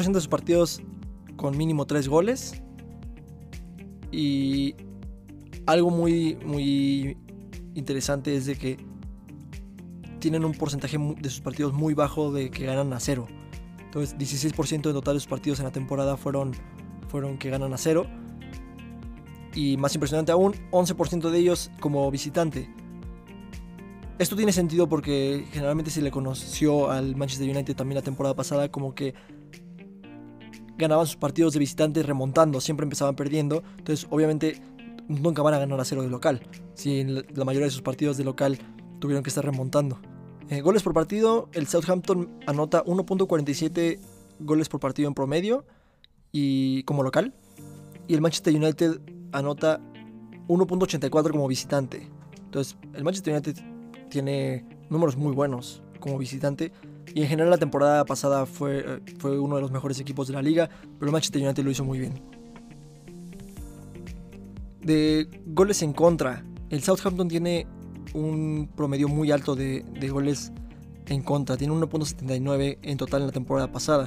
de 0.08 0.14
sus 0.14 0.26
partidos 0.26 0.82
con 1.36 1.56
mínimo 1.56 1.86
3 1.86 2.08
goles. 2.08 2.60
Y 4.10 4.74
algo 5.64 5.90
muy, 5.90 6.34
muy 6.44 7.16
interesante 7.74 8.34
es 8.34 8.46
de 8.46 8.56
que 8.56 8.84
tienen 10.18 10.44
un 10.44 10.54
porcentaje 10.54 10.98
de 10.98 11.30
sus 11.30 11.40
partidos 11.40 11.72
muy 11.72 11.94
bajo 11.94 12.32
de 12.32 12.50
que 12.50 12.66
ganan 12.66 12.92
a 12.94 12.98
cero. 12.98 13.28
Entonces 13.78 14.18
16% 14.18 14.82
de 14.82 14.92
total 14.92 15.14
de 15.14 15.20
sus 15.20 15.28
partidos 15.28 15.60
en 15.60 15.66
la 15.66 15.72
temporada 15.72 16.16
fueron, 16.16 16.50
fueron 17.06 17.38
que 17.38 17.48
ganan 17.48 17.72
a 17.72 17.78
cero 17.78 18.08
y 19.54 19.76
más 19.76 19.94
impresionante 19.94 20.32
aún, 20.32 20.54
11% 20.70 21.30
de 21.30 21.38
ellos 21.38 21.70
como 21.80 22.10
visitante. 22.10 22.68
Esto 24.18 24.36
tiene 24.36 24.52
sentido 24.52 24.88
porque 24.88 25.46
generalmente 25.52 25.90
se 25.90 26.02
le 26.02 26.10
conoció 26.10 26.90
al 26.90 27.16
Manchester 27.16 27.48
United 27.48 27.74
también 27.74 27.96
la 27.96 28.02
temporada 28.02 28.34
pasada 28.34 28.70
como 28.70 28.94
que 28.94 29.14
ganaban 30.76 31.06
sus 31.06 31.16
partidos 31.16 31.52
de 31.52 31.58
visitante 31.58 32.02
remontando, 32.02 32.60
siempre 32.60 32.84
empezaban 32.84 33.16
perdiendo, 33.16 33.62
entonces 33.78 34.06
obviamente 34.10 34.60
nunca 35.08 35.42
van 35.42 35.54
a 35.54 35.58
ganar 35.58 35.80
a 35.80 35.84
cero 35.84 36.02
de 36.02 36.08
local, 36.08 36.40
si 36.74 37.04
la 37.04 37.44
mayoría 37.44 37.66
de 37.66 37.70
sus 37.70 37.82
partidos 37.82 38.16
de 38.16 38.24
local 38.24 38.58
tuvieron 38.98 39.22
que 39.22 39.30
estar 39.30 39.44
remontando. 39.44 40.00
Eh, 40.50 40.60
goles 40.60 40.82
por 40.82 40.92
partido, 40.92 41.48
el 41.52 41.66
Southampton 41.66 42.30
anota 42.46 42.84
1.47 42.84 43.98
goles 44.40 44.68
por 44.68 44.80
partido 44.80 45.08
en 45.08 45.14
promedio 45.14 45.64
y 46.30 46.82
como 46.84 47.02
local, 47.02 47.34
y 48.06 48.14
el 48.14 48.20
Manchester 48.20 48.54
United 48.54 49.00
anota 49.32 49.80
1.84 50.48 51.30
como 51.30 51.48
visitante. 51.48 52.08
Entonces, 52.44 52.76
el 52.94 53.04
Manchester 53.04 53.34
United 53.34 53.56
tiene 54.10 54.64
números 54.90 55.16
muy 55.16 55.34
buenos 55.34 55.82
como 55.98 56.18
visitante. 56.18 56.72
Y 57.14 57.22
en 57.22 57.28
general 57.28 57.50
la 57.50 57.58
temporada 57.58 58.04
pasada 58.04 58.46
fue, 58.46 58.84
eh, 58.86 59.00
fue 59.18 59.38
uno 59.38 59.56
de 59.56 59.62
los 59.62 59.72
mejores 59.72 59.98
equipos 60.00 60.28
de 60.28 60.34
la 60.34 60.42
liga, 60.42 60.68
pero 60.98 61.06
el 61.06 61.12
Manchester 61.12 61.42
United 61.42 61.64
lo 61.64 61.70
hizo 61.70 61.84
muy 61.84 61.98
bien. 61.98 62.14
De 64.80 65.28
goles 65.46 65.82
en 65.82 65.92
contra, 65.92 66.44
el 66.70 66.82
Southampton 66.82 67.28
tiene 67.28 67.66
un 68.14 68.68
promedio 68.74 69.08
muy 69.08 69.30
alto 69.30 69.54
de, 69.54 69.84
de 69.98 70.08
goles 70.08 70.52
en 71.06 71.22
contra, 71.22 71.56
tiene 71.56 71.74
1.79 71.74 72.78
en 72.82 72.96
total 72.96 73.22
en 73.22 73.26
la 73.28 73.32
temporada 73.32 73.70
pasada. 73.70 74.06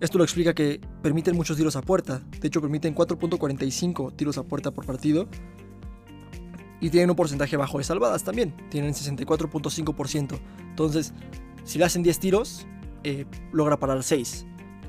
Esto 0.00 0.18
lo 0.18 0.24
explica 0.24 0.54
que 0.54 0.80
permiten 1.02 1.36
muchos 1.36 1.56
tiros 1.56 1.74
a 1.74 1.82
puerta. 1.82 2.22
De 2.40 2.48
hecho, 2.48 2.60
permiten 2.60 2.94
4.45 2.94 4.14
tiros 4.14 4.38
a 4.38 4.44
puerta 4.44 4.70
por 4.70 4.86
partido. 4.86 5.28
Y 6.80 6.90
tienen 6.90 7.10
un 7.10 7.16
porcentaje 7.16 7.56
bajo 7.56 7.78
de 7.78 7.84
salvadas 7.84 8.22
también. 8.22 8.54
Tienen 8.70 8.92
64.5%. 8.92 10.38
Entonces, 10.70 11.12
si 11.64 11.78
le 11.78 11.84
hacen 11.84 12.04
10 12.04 12.20
tiros, 12.20 12.66
eh, 13.02 13.26
logra 13.52 13.78
parar 13.78 14.04
6. 14.04 14.46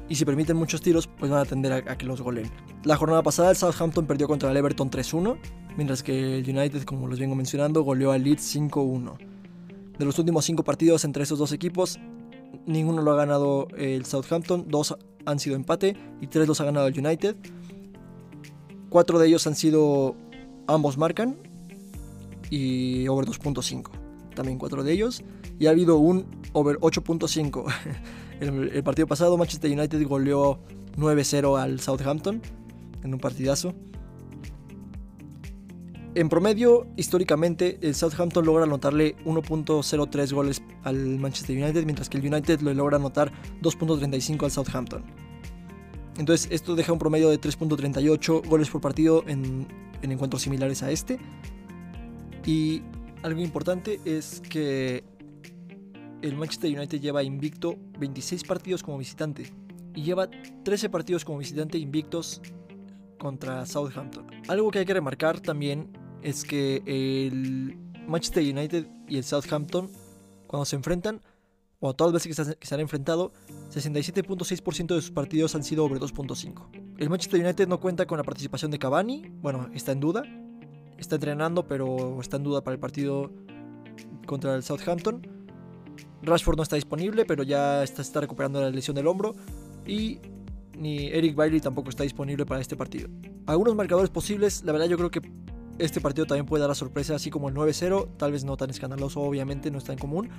Y 0.09 0.15
si 0.15 0.25
permiten 0.25 0.57
muchos 0.57 0.81
tiros, 0.81 1.07
pues 1.07 1.31
van 1.31 1.41
a 1.41 1.45
tender 1.45 1.71
a, 1.73 1.97
que 1.97 2.05
los 2.05 2.21
goleen. 2.21 2.49
La 2.83 2.95
jornada 2.95 3.23
pasada 3.23 3.49
el 3.49 3.57
Southampton 3.57 4.05
perdió 4.05 4.27
contra 4.27 4.51
el 4.51 4.57
Everton 4.57 4.89
3-1, 4.89 5.37
mientras 5.75 6.03
que 6.03 6.37
el 6.37 6.49
United, 6.49 6.83
como 6.83 7.07
les 7.07 7.19
vengo 7.19 7.35
mencionando, 7.35 7.81
goleó 7.83 8.11
al 8.11 8.23
Leeds 8.23 8.55
5-1. 8.55 9.17
De 9.97 10.05
los 10.05 10.17
últimos 10.17 10.45
5 10.45 10.63
partidos 10.63 11.03
entre 11.05 11.23
esos 11.23 11.37
dos 11.37 11.51
equipos, 11.51 11.99
ninguno 12.65 13.01
lo 13.01 13.11
ha 13.11 13.15
ganado 13.15 13.67
el 13.77 14.05
Southampton, 14.05 14.65
dos 14.67 14.95
han 15.25 15.39
sido 15.39 15.55
empate 15.55 15.95
y 16.21 16.27
tres 16.27 16.47
los 16.47 16.61
ha 16.61 16.65
ganado 16.65 16.87
el 16.87 16.97
United. 16.97 17.35
Cuatro 18.89 19.19
de 19.19 19.27
ellos 19.27 19.45
han 19.47 19.55
sido 19.55 20.15
ambos 20.67 20.97
marcan 20.97 21.37
y 22.49 23.07
over 23.07 23.25
2.5. 23.25 23.89
También 24.35 24.57
cuatro 24.57 24.83
de 24.83 24.91
ellos. 24.93 25.23
Y 25.59 25.67
ha 25.67 25.71
habido 25.71 25.97
un 25.97 26.25
over 26.53 26.79
8.5. 26.79 27.65
el, 28.39 28.69
el 28.69 28.83
partido 28.83 29.07
pasado 29.07 29.37
Manchester 29.37 29.71
United 29.71 30.07
goleó 30.07 30.59
9-0 30.97 31.59
al 31.59 31.79
Southampton 31.79 32.41
en 33.03 33.13
un 33.13 33.19
partidazo. 33.19 33.73
En 36.15 36.27
promedio, 36.27 36.87
históricamente, 36.97 37.77
el 37.81 37.93
Southampton 37.93 38.43
logra 38.43 38.63
anotarle 38.63 39.15
1.03 39.25 40.33
goles 40.33 40.61
al 40.83 41.19
Manchester 41.19 41.55
United, 41.55 41.85
mientras 41.85 42.09
que 42.09 42.17
el 42.17 42.25
United 42.25 42.61
le 42.61 42.73
logra 42.73 42.97
anotar 42.97 43.31
2.35 43.61 44.43
al 44.43 44.51
Southampton. 44.51 45.03
Entonces, 46.17 46.49
esto 46.51 46.75
deja 46.75 46.91
un 46.91 46.99
promedio 46.99 47.29
de 47.29 47.39
3.38 47.39 48.47
goles 48.47 48.69
por 48.69 48.81
partido 48.81 49.23
en, 49.27 49.67
en 50.01 50.11
encuentros 50.11 50.41
similares 50.41 50.81
a 50.81 50.89
este. 50.89 51.19
Y 52.43 52.81
algo 53.21 53.41
importante 53.41 53.99
es 54.03 54.41
que 54.41 55.03
el 56.23 56.35
Manchester 56.35 56.75
United 56.75 56.99
lleva 56.99 57.21
invicto 57.21 57.77
26 57.99 58.43
partidos 58.45 58.81
como 58.81 58.97
visitante 58.97 59.53
y 59.95 60.01
lleva 60.01 60.27
13 60.63 60.89
partidos 60.89 61.23
como 61.23 61.37
visitante 61.37 61.77
invictos 61.77 62.41
contra 63.19 63.65
Southampton. 63.65 64.25
Algo 64.47 64.71
que 64.71 64.79
hay 64.79 64.85
que 64.85 64.93
remarcar 64.95 65.39
también 65.39 65.95
es 66.23 66.43
que 66.43 66.81
el 66.85 67.77
Manchester 68.07 68.43
United 68.43 68.87
y 69.07 69.17
el 69.17 69.23
Southampton, 69.23 69.89
cuando 70.47 70.65
se 70.65 70.75
enfrentan, 70.75 71.21
o 71.79 71.95
todas 71.95 72.11
las 72.11 72.25
veces 72.25 72.57
que 72.57 72.67
se 72.67 72.75
han 72.75 72.81
enfrentado, 72.81 73.31
67.6% 73.71 74.95
de 74.95 75.01
sus 75.01 75.11
partidos 75.11 75.55
han 75.55 75.63
sido 75.63 75.85
over 75.85 75.99
2.5. 75.99 76.95
El 76.97 77.09
Manchester 77.09 77.39
United 77.39 77.67
no 77.67 77.79
cuenta 77.79 78.05
con 78.05 78.17
la 78.17 78.23
participación 78.23 78.71
de 78.71 78.79
Cavani, 78.79 79.29
bueno, 79.41 79.69
está 79.73 79.93
en 79.93 79.99
duda, 79.99 80.23
está 80.97 81.15
entrenando, 81.15 81.67
pero 81.67 82.19
está 82.19 82.37
en 82.37 82.43
duda 82.43 82.61
para 82.61 82.73
el 82.73 82.79
partido 82.79 83.31
contra 84.25 84.55
el 84.55 84.63
Southampton. 84.63 85.21
Rashford 86.21 86.57
no 86.57 86.63
está 86.63 86.75
disponible, 86.75 87.23
pero 87.25 87.43
ya 87.43 87.83
está, 87.83 88.01
está 88.01 88.19
recuperando 88.19 88.59
la 88.59 88.69
lesión 88.69 88.95
del 88.95 89.07
hombro. 89.07 89.35
Y 89.85 90.19
ni 90.79 91.07
Eric 91.07 91.35
Bailey 91.35 91.59
tampoco 91.59 91.89
está 91.89 92.03
disponible 92.03 92.45
para 92.45 92.61
este 92.61 92.75
partido. 92.75 93.09
Algunos 93.45 93.75
marcadores 93.75 94.09
posibles, 94.09 94.63
la 94.63 94.71
verdad 94.71 94.87
yo 94.87 94.97
creo 94.97 95.11
que 95.11 95.21
este 95.77 96.01
partido 96.01 96.25
también 96.25 96.45
puede 96.45 96.61
dar 96.61 96.69
la 96.69 96.75
sorpresa, 96.75 97.15
así 97.15 97.29
como 97.29 97.49
el 97.49 97.55
9-0, 97.55 98.17
tal 98.17 98.31
vez 98.31 98.43
no 98.43 98.57
tan 98.57 98.69
escandaloso, 98.69 99.21
obviamente 99.21 99.71
no 99.71 99.77
está 99.77 99.93
en 99.93 99.99
común, 99.99 100.29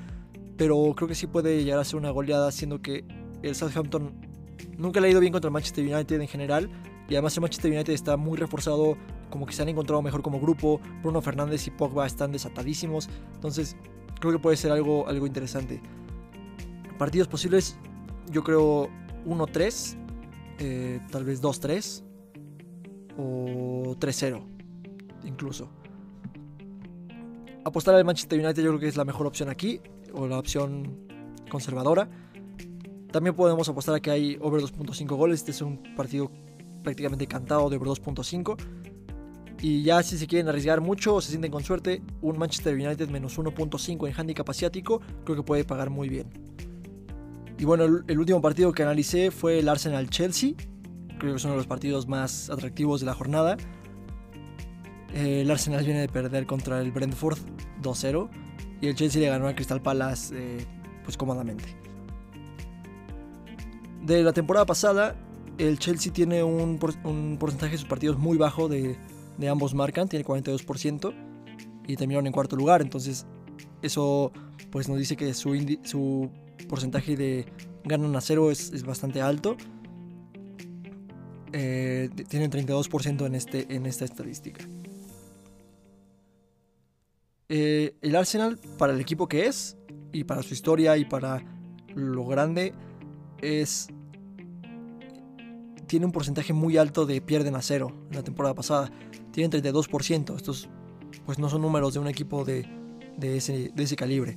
pero 0.56 0.92
creo 0.96 1.08
que 1.08 1.14
sí 1.14 1.26
puede 1.26 1.62
llegar 1.64 1.78
a 1.78 1.84
ser 1.84 1.96
una 1.96 2.10
goleada, 2.10 2.50
siendo 2.52 2.82
que 2.82 3.04
el 3.42 3.54
Southampton 3.54 4.12
nunca 4.76 5.00
le 5.00 5.08
ha 5.08 5.10
ido 5.10 5.20
bien 5.20 5.32
contra 5.32 5.48
el 5.48 5.52
Manchester 5.52 5.84
United 5.84 6.20
en 6.20 6.28
general, 6.28 6.70
y 7.08 7.14
además 7.14 7.36
el 7.36 7.42
Manchester 7.42 7.72
United 7.72 7.92
está 7.92 8.16
muy 8.16 8.36
reforzado, 8.36 8.96
como 9.30 9.46
que 9.46 9.52
se 9.52 9.62
han 9.62 9.68
encontrado 9.68 10.02
mejor 10.02 10.22
como 10.22 10.40
grupo, 10.40 10.80
Bruno 11.02 11.20
Fernández 11.22 11.66
y 11.66 11.70
Pogba 11.70 12.06
están 12.06 12.32
desatadísimos, 12.32 13.08
entonces 13.34 13.76
creo 14.20 14.32
que 14.32 14.38
puede 14.38 14.56
ser 14.56 14.72
algo, 14.72 15.08
algo 15.08 15.26
interesante. 15.26 15.80
Partidos 16.98 17.28
posibles, 17.28 17.78
yo 18.30 18.44
creo 18.44 18.90
1-3, 19.26 19.99
eh, 20.60 21.00
tal 21.10 21.24
vez 21.24 21.42
2-3 21.42 22.04
o 23.18 23.96
3-0 23.98 24.42
incluso. 25.24 25.68
Apostar 27.64 27.94
al 27.94 28.04
Manchester 28.04 28.38
United 28.38 28.62
yo 28.62 28.70
creo 28.70 28.80
que 28.80 28.88
es 28.88 28.96
la 28.96 29.04
mejor 29.04 29.26
opción 29.26 29.48
aquí, 29.48 29.80
o 30.12 30.26
la 30.26 30.38
opción 30.38 31.06
conservadora. 31.50 32.08
También 33.12 33.34
podemos 33.34 33.68
apostar 33.68 33.94
a 33.96 34.00
que 34.00 34.10
hay 34.10 34.38
over 34.40 34.62
2.5 34.62 35.16
goles. 35.16 35.40
Este 35.40 35.50
es 35.50 35.62
un 35.62 35.82
partido 35.94 36.30
prácticamente 36.82 37.26
cantado 37.26 37.68
de 37.68 37.76
over 37.76 37.88
2.5. 37.88 38.56
Y 39.62 39.82
ya 39.82 40.02
si 40.02 40.16
se 40.16 40.26
quieren 40.26 40.48
arriesgar 40.48 40.80
mucho 40.80 41.16
o 41.16 41.20
se 41.20 41.30
sienten 41.30 41.50
con 41.50 41.62
suerte, 41.62 42.02
un 42.22 42.38
Manchester 42.38 42.74
United 42.74 43.10
menos 43.10 43.38
1.5 43.38 44.08
en 44.08 44.14
handicap 44.18 44.48
asiático 44.48 45.00
creo 45.24 45.36
que 45.36 45.42
puede 45.42 45.64
pagar 45.64 45.90
muy 45.90 46.08
bien. 46.08 46.49
Y 47.60 47.66
bueno, 47.66 47.84
el, 47.84 48.18
último 48.18 48.40
partido 48.40 48.72
que 48.72 48.82
analicé 48.82 49.30
fue 49.30 49.58
el 49.58 49.68
Arsenal-Chelsea. 49.68 50.54
Creo 51.18 51.32
que 51.32 51.36
es 51.36 51.44
uno 51.44 51.52
de 51.52 51.58
los 51.58 51.66
partidos 51.66 52.08
más 52.08 52.48
atractivos 52.48 53.00
de 53.00 53.06
la 53.06 53.12
jornada. 53.12 53.58
El 55.12 55.50
Arsenal 55.50 55.84
viene 55.84 56.00
de 56.00 56.08
perder 56.08 56.46
contra 56.46 56.80
el 56.80 56.90
Brentford 56.90 57.36
2-0 57.82 58.30
y 58.80 58.86
el 58.86 58.94
Chelsea 58.94 59.20
le 59.20 59.28
ganó 59.28 59.46
al 59.46 59.54
Crystal 59.54 59.82
Palace 59.82 60.34
eh, 60.34 60.66
pues 61.04 61.18
cómodamente. 61.18 61.76
De 64.06 64.22
la 64.22 64.32
temporada 64.32 64.64
pasada, 64.64 65.14
el 65.58 65.78
Chelsea 65.78 66.10
tiene 66.14 66.42
un, 66.42 66.78
porcentaje 66.78 67.72
de 67.72 67.78
sus 67.78 67.88
partidos 67.88 68.18
muy 68.18 68.38
bajo 68.38 68.68
de, 68.70 68.96
ambos 69.50 69.74
marcan, 69.74 70.08
tiene 70.08 70.24
42% 70.24 71.12
y 71.86 71.96
terminaron 71.96 72.26
en 72.26 72.32
cuarto 72.32 72.56
lugar, 72.56 72.80
entonces 72.80 73.26
eso 73.82 74.32
pues 74.70 74.88
nos 74.88 74.96
dice 74.96 75.14
que 75.14 75.34
su 75.34 76.30
porcentaje 76.68 77.16
de 77.16 77.46
ganan 77.84 78.14
a 78.16 78.20
cero 78.20 78.50
es, 78.50 78.84
bastante 78.84 79.20
alto. 79.20 79.56
Eh, 81.52 82.10
tienen 82.28 82.50
32% 82.50 83.26
en, 83.26 83.34
este, 83.34 83.74
en 83.74 83.86
esta 83.86 84.04
estadística. 84.04 84.64
Eh, 87.48 87.96
el 88.00 88.14
Arsenal, 88.14 88.58
para 88.78 88.92
el 88.92 89.00
equipo 89.00 89.26
que 89.26 89.46
es, 89.46 89.76
y 90.12 90.24
para 90.24 90.42
su 90.42 90.54
historia 90.54 90.96
y 90.96 91.04
para 91.04 91.44
lo 91.94 92.24
grande, 92.24 92.72
es. 93.42 93.88
Tiene 95.86 96.06
un 96.06 96.12
porcentaje 96.12 96.52
muy 96.52 96.76
alto 96.76 97.04
de 97.04 97.20
pierden 97.20 97.56
a 97.56 97.62
cero 97.62 97.92
en 98.10 98.16
la 98.16 98.22
temporada 98.22 98.54
pasada. 98.54 98.92
Tienen 99.32 99.50
32%. 99.50 100.36
Estos, 100.36 100.68
pues, 101.26 101.40
no 101.40 101.48
son 101.48 101.62
números 101.62 101.94
de 101.94 101.98
un 101.98 102.06
equipo 102.06 102.44
de, 102.44 102.64
ese, 103.20 103.72
de 103.74 103.82
ese 103.82 103.96
calibre. 103.96 104.36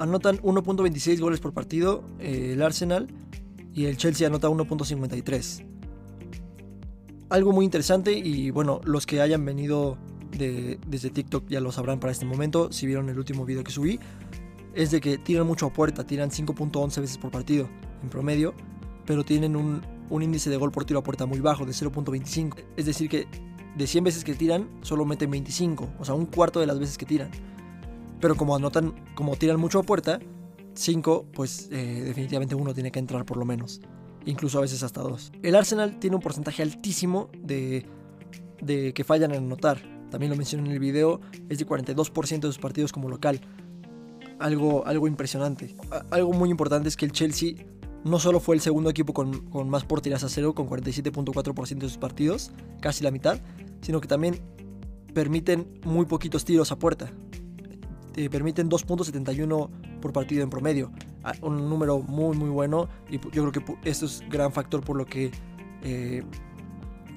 Anotan 0.00 0.38
1.26 0.38 1.20
goles 1.20 1.40
por 1.40 1.52
partido 1.52 2.02
eh, 2.18 2.52
el 2.54 2.62
Arsenal 2.62 3.06
y 3.74 3.84
el 3.84 3.98
Chelsea 3.98 4.26
anota 4.26 4.48
1.53. 4.48 5.66
Algo 7.28 7.52
muy 7.52 7.66
interesante 7.66 8.12
y 8.14 8.50
bueno, 8.50 8.80
los 8.84 9.04
que 9.04 9.20
hayan 9.20 9.44
venido 9.44 9.98
desde 10.32 11.10
TikTok 11.10 11.48
ya 11.48 11.60
lo 11.60 11.70
sabrán 11.70 12.00
para 12.00 12.12
este 12.12 12.24
momento, 12.24 12.72
si 12.72 12.86
vieron 12.86 13.10
el 13.10 13.18
último 13.18 13.44
video 13.44 13.62
que 13.62 13.72
subí, 13.72 14.00
es 14.74 14.90
de 14.90 15.02
que 15.02 15.18
tiran 15.18 15.46
mucho 15.46 15.66
a 15.66 15.72
puerta, 15.72 16.06
tiran 16.06 16.30
5.11 16.30 17.00
veces 17.02 17.18
por 17.18 17.30
partido 17.30 17.68
en 18.02 18.08
promedio, 18.08 18.54
pero 19.04 19.22
tienen 19.22 19.54
un, 19.54 19.82
índice 20.10 20.48
de 20.48 20.56
gol 20.56 20.72
por 20.72 20.86
tiro 20.86 21.00
a 21.00 21.02
puerta 21.02 21.26
muy 21.26 21.40
bajo, 21.40 21.66
de 21.66 21.72
0.25. 21.72 22.56
Es 22.78 22.86
decir, 22.86 23.10
que 23.10 23.26
de 23.76 23.86
100 23.86 24.04
veces 24.04 24.24
que 24.24 24.34
tiran, 24.34 24.66
solo 24.80 25.04
meten 25.04 25.30
25, 25.30 25.90
o 25.98 26.04
sea, 26.06 26.14
un 26.14 26.24
cuarto 26.24 26.58
de 26.58 26.66
las 26.66 26.78
veces 26.78 26.96
que 26.96 27.04
tiran. 27.04 27.30
Pero 28.20 28.36
como 28.36 28.54
anotan, 28.54 28.94
como 29.14 29.36
tiran 29.36 29.58
mucho 29.58 29.78
a 29.78 29.82
puerta, 29.82 30.20
5, 30.74 31.26
pues 31.32 31.68
eh, 31.72 32.02
definitivamente 32.04 32.54
uno 32.54 32.74
tiene 32.74 32.90
que 32.90 32.98
entrar 32.98 33.24
por 33.24 33.36
lo 33.36 33.44
menos. 33.44 33.80
Incluso 34.26 34.58
a 34.58 34.60
veces 34.60 34.82
hasta 34.82 35.00
dos. 35.00 35.32
El 35.42 35.54
Arsenal 35.54 35.98
tiene 35.98 36.16
un 36.16 36.22
porcentaje 36.22 36.62
altísimo 36.62 37.30
de, 37.42 37.86
que 38.66 39.04
fallan 39.04 39.32
en 39.32 39.44
anotar 39.44 40.00
también 40.10 40.30
lo 40.30 40.36
mencioné 40.36 40.66
en 40.66 40.72
el 40.72 40.80
video, 40.80 41.20
es 41.48 41.58
de 41.58 41.66
42% 41.66 42.40
de 42.40 42.48
sus 42.48 42.58
partidos 42.58 42.92
como 42.92 43.08
local. 43.08 43.40
Algo, 44.38 44.86
algo 44.86 45.06
impresionante. 45.06 45.74
Algo 46.10 46.32
muy 46.32 46.50
importante 46.50 46.88
es 46.88 46.96
que 46.96 47.04
el 47.04 47.12
Chelsea 47.12 47.54
no 48.04 48.18
solo 48.18 48.40
fue 48.40 48.56
el 48.56 48.60
segundo 48.60 48.90
equipo 48.90 49.14
con, 49.14 49.48
con 49.50 49.68
más 49.68 49.84
por 49.84 50.00
tiras 50.00 50.24
a 50.24 50.28
cero, 50.28 50.54
con 50.54 50.68
47.4% 50.68 51.78
de 51.78 51.88
sus 51.88 51.98
partidos, 51.98 52.50
casi 52.80 53.04
la 53.04 53.10
mitad, 53.10 53.38
sino 53.82 54.00
que 54.00 54.08
también 54.08 54.40
permiten 55.14 55.80
muy 55.84 56.06
poquitos 56.06 56.44
tiros 56.44 56.72
a 56.72 56.78
puerta. 56.78 57.12
Eh, 58.16 58.28
permiten 58.28 58.68
2.71 58.68 59.68
por 60.00 60.12
partido 60.12 60.42
en 60.42 60.50
promedio. 60.50 60.90
Ah, 61.22 61.34
un 61.42 61.68
número 61.68 62.00
muy 62.00 62.36
muy 62.36 62.48
bueno 62.48 62.88
y 63.08 63.20
yo 63.30 63.48
creo 63.48 63.52
que 63.52 63.62
esto 63.84 64.06
es 64.06 64.22
gran 64.30 64.52
factor 64.52 64.82
por 64.82 64.96
lo 64.96 65.04
que 65.04 65.30
eh, 65.82 66.22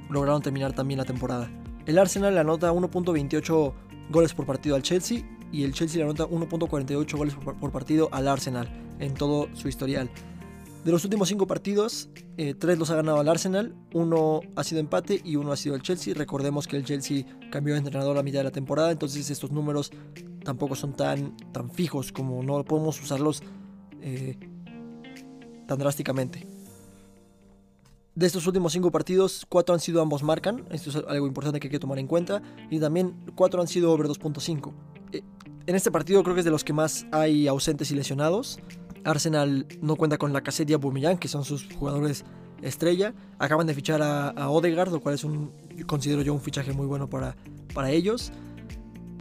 lograron 0.09 0.41
terminar 0.41 0.73
también 0.73 0.99
la 0.99 1.05
temporada. 1.05 1.49
El 1.85 1.97
Arsenal 1.97 2.33
le 2.33 2.39
anota 2.41 2.71
1.28 2.71 3.73
goles 4.09 4.33
por 4.33 4.45
partido 4.45 4.75
al 4.75 4.83
Chelsea 4.83 5.23
y 5.51 5.63
el 5.63 5.73
Chelsea 5.73 5.97
le 5.97 6.03
anota 6.03 6.25
1.48 6.25 7.17
goles 7.17 7.35
por, 7.35 7.71
partido 7.71 8.09
al 8.11 8.27
Arsenal 8.27 8.69
en 8.99 9.13
todo 9.13 9.47
su 9.53 9.67
historial. 9.67 10.09
De 10.83 10.91
los 10.91 11.03
últimos 11.05 11.29
5 11.29 11.47
partidos, 11.47 12.09
3 12.35 12.57
eh, 12.61 12.75
los 12.77 12.89
ha 12.89 12.95
ganado 12.95 13.21
el 13.21 13.29
Arsenal, 13.29 13.73
uno 13.93 14.41
ha 14.57 14.63
sido 14.65 14.81
empate 14.81 15.21
y 15.23 15.37
uno 15.37 15.53
ha 15.53 15.55
sido 15.55 15.75
el 15.75 15.81
Chelsea. 15.81 16.13
Recordemos 16.13 16.67
que 16.67 16.75
el 16.75 16.83
Chelsea 16.83 17.25
cambió 17.51 17.73
de 17.73 17.79
entrenador 17.79 18.17
a 18.17 18.23
mitad 18.23 18.39
de 18.39 18.45
la 18.45 18.51
temporada, 18.51 18.91
entonces 18.91 19.29
estos 19.29 19.51
números 19.51 19.91
tampoco 20.43 20.75
son 20.75 20.93
tan, 20.93 21.35
tan 21.51 21.69
fijos 21.69 22.11
como 22.11 22.43
no 22.43 22.63
podemos 22.63 23.01
usarlos 23.01 23.41
eh, 24.01 24.37
tan 25.67 25.79
drásticamente. 25.79 26.47
De 28.15 28.27
estos 28.27 28.45
últimos 28.45 28.73
cinco 28.73 28.91
partidos, 28.91 29.45
cuatro 29.49 29.73
han 29.73 29.81
sido 29.81 30.01
ambos 30.01 30.21
marcan, 30.21 30.65
esto 30.69 30.91
es 30.91 30.95
algo 31.07 31.25
importante 31.25 31.59
que 31.59 31.67
hay 31.67 31.71
que 31.71 31.79
tomar 31.79 31.97
en 31.97 32.05
cuenta, 32.05 32.43
y 32.69 32.79
también 32.79 33.15
cuatro 33.33 33.59
han 33.59 33.67
sido 33.67 33.91
over 33.91 34.07
2.5. 34.07 34.71
Eh, 35.13 35.23
en 35.65 35.75
este 35.75 35.89
partido 35.89 36.21
creo 36.21 36.35
que 36.35 36.41
es 36.41 36.45
de 36.45 36.51
los 36.51 36.63
que 36.63 36.73
más 36.73 37.07
hay 37.11 37.47
ausentes 37.47 37.89
y 37.89 37.95
lesionados. 37.95 38.59
Arsenal 39.03 39.65
no 39.81 39.95
cuenta 39.95 40.17
con 40.17 40.31
la 40.31 40.43
y 40.43 40.73
Aubameyang, 40.73 41.17
que 41.17 41.27
son 41.27 41.43
sus 41.43 41.67
jugadores 41.73 42.23
estrella. 42.61 43.13
Acaban 43.39 43.67
de 43.67 43.73
fichar 43.73 44.01
a, 44.01 44.49
Odegaard, 44.49 44.91
lo 44.91 45.01
cual 45.01 45.15
es 45.15 45.23
un, 45.23 45.51
considero 45.87 46.21
yo 46.21 46.33
un 46.33 46.41
fichaje 46.41 46.73
muy 46.73 46.85
bueno 46.85 47.09
para, 47.09 47.35
para 47.73 47.91
ellos. 47.91 48.31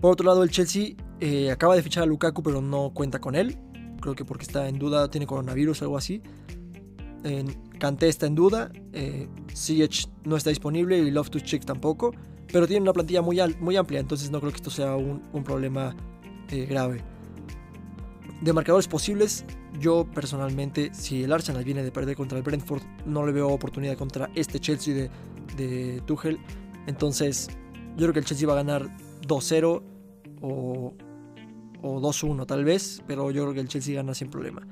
Por 0.01 0.13
otro 0.13 0.27
lado, 0.27 0.43
el 0.43 0.51
Chelsea 0.51 0.97
eh, 1.25 1.53
acaba 1.53 1.77
de 1.77 1.83
fichar 1.85 2.03
a 2.03 2.07
Lukaku, 2.07 2.43
pero 2.43 2.61
no 2.61 2.91
cuenta 2.93 3.21
con 3.21 3.37
él. 3.37 3.57
Creo 4.01 4.17
que 4.17 4.25
porque 4.25 4.43
está 4.43 4.69
en 4.69 4.81
duda, 4.81 5.09
tiene 5.09 5.25
coronavirus 5.25 5.83
o 5.83 5.85
algo 5.85 5.97
así. 5.97 6.21
Kanté 7.79 8.09
está 8.09 8.27
en 8.27 8.35
duda, 8.35 8.73
eh, 8.93 9.29
no 10.25 10.37
está 10.37 10.51
disponible 10.51 10.99
y 10.99 11.13
Love 11.13 11.31
to 11.31 11.39
Chick 11.39 11.65
tampoco, 11.65 12.13
pero 12.53 12.67
tiene 12.67 12.83
una 12.83 12.93
plantilla 12.93 13.23
muy, 13.23 13.41
muy 13.61 13.77
amplia, 13.77 14.01
entonces 14.01 14.33
no 14.33 14.41
creo 14.41 14.51
que 14.51 14.57
esto 14.57 14.71
sea 14.71 14.97
un, 14.97 15.45
problema 15.45 15.95
eh, 16.51 16.67
grave. 16.67 17.05
De 18.41 18.53
marcadores 18.53 18.89
posibles, 18.89 19.45
yo 19.79 20.05
personalmente, 20.13 20.91
si 20.93 21.23
el 21.23 21.33
Arsenal 21.33 21.63
viene 21.63 21.85
de 21.85 21.93
perder 21.93 22.17
contra 22.17 22.39
el 22.39 22.43
Brentford, 22.43 22.83
no 23.07 23.25
le 23.25 23.31
veo 23.31 23.49
oportunidad 23.49 23.97
contra 23.97 24.29
este 24.35 24.59
Chelsea 24.59 24.93
de, 24.93 25.11
de 25.57 26.03
Tuchel. 26.07 26.41
Entonces, 26.89 27.49
yo 27.97 27.99
creo 27.99 28.13
que 28.13 28.19
el 28.19 28.25
Chelsea 28.25 28.49
va 28.49 28.55
a 28.55 28.57
ganar 28.57 28.89
2-0 29.29 29.83
o, 30.41 30.95
o 31.83 32.01
2-1 32.01 32.47
tal 32.47 32.65
vez, 32.65 33.03
pero 33.07 33.31
yo 33.31 33.43
creo 33.43 33.55
que 33.55 33.61
el 33.61 33.69
Chelsea 33.69 33.95
gana 33.95 34.15
sin 34.15 34.29
problema. 34.29 34.63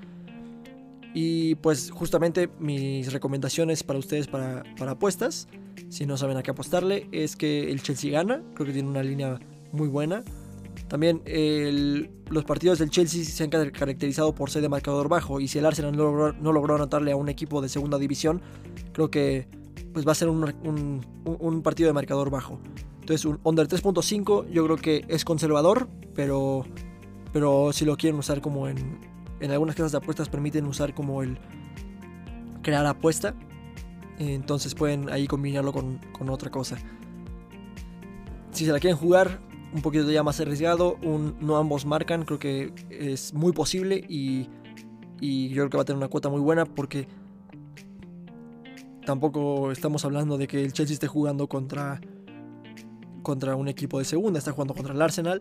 Y 1.12 1.56
pues 1.56 1.90
justamente 1.90 2.48
mis 2.58 3.12
recomendaciones 3.12 3.82
para 3.82 3.98
ustedes 3.98 4.28
para, 4.28 4.62
para 4.78 4.92
apuestas, 4.92 5.48
si 5.88 6.06
no 6.06 6.16
saben 6.16 6.36
a 6.36 6.42
qué 6.42 6.52
apostarle, 6.52 7.08
es 7.10 7.36
que 7.36 7.70
el 7.70 7.82
Chelsea 7.82 8.12
gana, 8.12 8.42
creo 8.54 8.66
que 8.66 8.72
tiene 8.72 8.88
una 8.88 9.02
línea 9.02 9.40
muy 9.72 9.88
buena. 9.88 10.22
También 10.86 11.22
los 12.30 12.44
partidos 12.44 12.78
del 12.78 12.90
Chelsea 12.90 13.24
se 13.24 13.44
han 13.44 13.50
caracterizado 13.50 14.34
por 14.34 14.50
ser 14.50 14.62
de 14.62 14.68
marcador 14.68 15.08
bajo 15.08 15.40
y 15.40 15.48
si 15.48 15.58
el 15.58 15.66
Arsenal 15.66 15.96
no 15.96 16.04
logró, 16.04 16.32
no 16.32 16.52
logró 16.52 16.76
anotarle 16.76 17.12
a 17.12 17.16
un 17.16 17.28
equipo 17.28 17.60
de 17.60 17.68
segunda 17.68 17.98
división, 17.98 18.40
creo 18.92 19.10
que 19.10 19.48
pues 19.92 20.06
va 20.06 20.12
a 20.12 20.14
ser 20.14 20.28
un, 20.28 21.04
un 21.24 21.62
partido 21.62 21.88
de 21.88 21.92
marcador 21.92 22.30
bajo. 22.30 22.60
Entonces 23.00 23.24
un 23.24 23.40
under 23.42 23.66
3.5 23.66 24.48
yo 24.50 24.64
creo 24.64 24.76
que 24.76 25.04
es 25.08 25.24
conservador, 25.24 25.88
pero, 26.14 26.64
pero 27.32 27.72
si 27.72 27.84
lo 27.84 27.96
quieren 27.96 28.18
usar 28.18 28.40
como 28.40 28.68
en, 28.68 28.98
en 29.40 29.50
algunas 29.50 29.74
casas 29.74 29.92
de 29.92 29.98
apuestas 29.98 30.28
permiten 30.28 30.66
usar 30.66 30.94
como 30.94 31.22
el 31.22 31.38
crear 32.62 32.86
apuesta. 32.86 33.34
Entonces 34.18 34.74
pueden 34.74 35.08
ahí 35.10 35.26
combinarlo 35.26 35.72
con, 35.72 36.00
otra 36.28 36.50
cosa. 36.50 36.76
Si 38.50 38.66
se 38.66 38.72
la 38.72 38.78
quieren 38.78 38.98
jugar 38.98 39.40
un 39.72 39.80
poquito 39.82 40.10
ya 40.10 40.22
más 40.22 40.40
arriesgado, 40.40 40.98
un 41.02 41.36
no 41.40 41.56
ambos 41.56 41.86
marcan, 41.86 42.24
creo 42.24 42.38
que 42.38 42.74
es 42.90 43.32
muy 43.32 43.52
posible 43.52 44.04
y, 44.08 44.48
y 45.20 45.48
yo 45.48 45.62
creo 45.62 45.70
que 45.70 45.76
va 45.78 45.82
a 45.82 45.86
tener 45.86 45.96
una 45.96 46.08
cuota 46.08 46.28
muy 46.28 46.40
buena 46.40 46.66
porque 46.66 47.08
tampoco 49.06 49.72
estamos 49.72 50.04
hablando 50.04 50.36
de 50.36 50.46
que 50.46 50.64
el 50.64 50.72
Chelsea 50.72 50.94
esté 50.94 51.06
jugando 51.06 51.48
contra, 51.48 52.00
contra 53.22 53.56
un 53.56 53.68
equipo 53.68 53.98
de 53.98 54.04
segunda, 54.04 54.38
está 54.38 54.52
jugando 54.52 54.74
contra 54.74 54.92
el 54.92 55.00
Arsenal. 55.00 55.40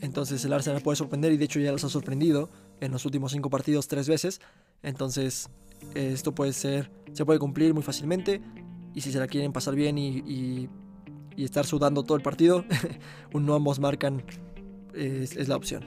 Entonces 0.00 0.44
el 0.44 0.52
Arsenal 0.52 0.82
puede 0.82 0.96
sorprender 0.96 1.32
y 1.32 1.36
de 1.36 1.44
hecho 1.44 1.60
ya 1.60 1.72
los 1.72 1.84
ha 1.84 1.88
sorprendido 1.88 2.48
en 2.80 2.92
los 2.92 3.04
últimos 3.04 3.32
cinco 3.32 3.50
partidos 3.50 3.88
tres 3.88 4.08
veces. 4.08 4.40
Entonces 4.82 5.50
esto 5.94 6.34
puede 6.34 6.52
ser, 6.52 6.90
se 7.12 7.24
puede 7.24 7.38
cumplir 7.38 7.74
muy 7.74 7.82
fácilmente. 7.82 8.40
Y 8.94 9.02
si 9.02 9.12
se 9.12 9.18
la 9.18 9.26
quieren 9.26 9.52
pasar 9.52 9.74
bien 9.74 9.98
y, 9.98 10.68
estar 11.36 11.64
sudando 11.64 12.02
todo 12.02 12.18
el 12.18 12.22
partido, 12.22 12.66
un 13.32 13.46
no 13.46 13.54
ambos 13.54 13.80
marcan 13.80 14.22
es, 14.94 15.48
la 15.48 15.56
opción. 15.56 15.84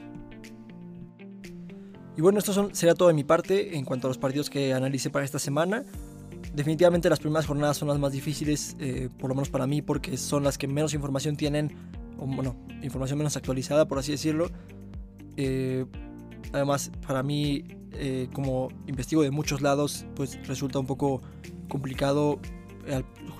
Y 2.18 2.22
bueno, 2.22 2.40
esto 2.40 2.54
son, 2.54 2.74
sería 2.74 2.96
todo 2.96 3.10
de 3.10 3.14
mi 3.14 3.24
parte 3.24 3.78
en 3.78 3.86
cuanto 3.86 4.08
a 4.08 4.10
los 4.10 4.18
partidos 4.18 4.50
que 4.50 4.74
analicé 4.74 5.12
para 5.12 5.26
esta 5.26 5.38
semana. 5.38 5.84
Definitivamente 6.56 7.08
las 7.08 7.20
primeras 7.20 7.46
jornadas 7.46 7.78
son 7.78 7.88
las 7.88 8.00
más 8.00 8.12
difíciles, 8.12 8.76
eh, 8.80 9.10
por 9.20 9.30
lo 9.30 9.36
menos 9.36 9.50
para 9.50 9.68
mí, 9.68 9.84
porque 9.84 10.18
son 10.18 10.44
las 10.44 10.58
que 10.58 10.68
menos 10.68 10.96
información 10.96 11.36
tienen, 11.36 11.76
bueno, 12.18 12.56
información 12.82 13.18
menos 13.18 13.36
actualizada, 13.38 13.88
por 13.88 14.00
así 14.00 14.12
decirlo. 14.12 14.50
Eh, 15.38 15.86
Además, 16.52 16.92
para 17.06 17.24
mí, 17.24 17.64
eh, 17.94 18.28
como 18.34 18.70
investigo 18.88 19.24
de 19.24 19.32
muchos 19.32 19.62
lados, 19.62 20.06
pues 20.16 20.46
resulta 20.48 20.80
un 20.80 20.86
poco 20.86 21.22
complicado 21.70 22.40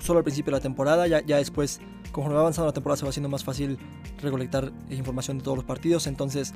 solo 0.00 0.18
al 0.18 0.24
principio 0.24 0.50
de 0.50 0.58
la 0.58 0.62
temporada. 0.62 1.06
Ya, 1.06 1.24
ya 1.24 1.36
después, 1.36 1.80
conforme 2.12 2.34
va 2.34 2.40
avanzando 2.40 2.66
la 2.66 2.72
temporada, 2.72 2.96
se 2.96 3.04
va 3.04 3.10
haciendo 3.10 3.28
más 3.28 3.44
fácil 3.44 3.78
recolectar 4.20 4.72
información 4.90 5.38
de 5.38 5.44
todos 5.44 5.58
los 5.58 5.64
partidos. 5.64 6.06
Entonces, 6.06 6.54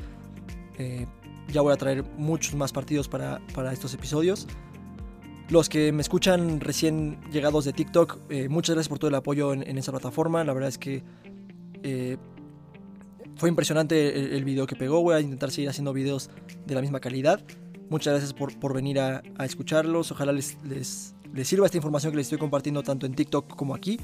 eh, 0.78 1.06
ya 1.52 1.60
voy 1.60 1.72
a 1.72 1.76
traer 1.76 2.04
muchos 2.16 2.54
más 2.54 2.72
partidos 2.72 3.08
para, 3.08 3.40
para 3.54 3.72
estos 3.72 3.94
episodios. 3.94 4.48
Los 5.48 5.68
que 5.68 5.92
me 5.92 6.02
escuchan 6.02 6.60
recién 6.60 7.20
llegados 7.30 7.64
de 7.64 7.72
TikTok, 7.72 8.18
eh, 8.30 8.48
muchas 8.48 8.74
gracias 8.74 8.88
por 8.88 8.98
todo 8.98 9.08
el 9.08 9.14
apoyo 9.14 9.52
en, 9.52 9.62
en, 9.62 9.78
esa 9.78 9.92
plataforma. 9.92 10.44
La 10.44 10.52
verdad 10.52 10.68
es 10.68 10.76
que 10.76 11.02
fue 13.36 13.48
impresionante 13.48 14.36
el, 14.36 14.44
video 14.44 14.66
que 14.66 14.76
pegó. 14.76 15.02
Voy 15.02 15.14
a 15.14 15.20
intentar 15.20 15.50
seguir 15.50 15.70
haciendo 15.70 15.92
videos 15.92 16.30
de 16.66 16.74
la 16.74 16.80
misma 16.80 17.00
calidad. 17.00 17.40
Muchas 17.88 18.12
gracias 18.12 18.32
por, 18.34 18.74
venir 18.74 19.00
a, 19.00 19.22
escucharlos. 19.44 20.10
Ojalá 20.12 20.32
les, 20.32 20.58
les, 20.64 21.14
sirva 21.44 21.66
esta 21.66 21.78
información 21.78 22.12
que 22.12 22.16
les 22.16 22.26
estoy 22.26 22.38
compartiendo 22.38 22.82
tanto 22.82 23.06
en 23.06 23.14
TikTok 23.14 23.54
como 23.56 23.74
aquí 23.74 23.98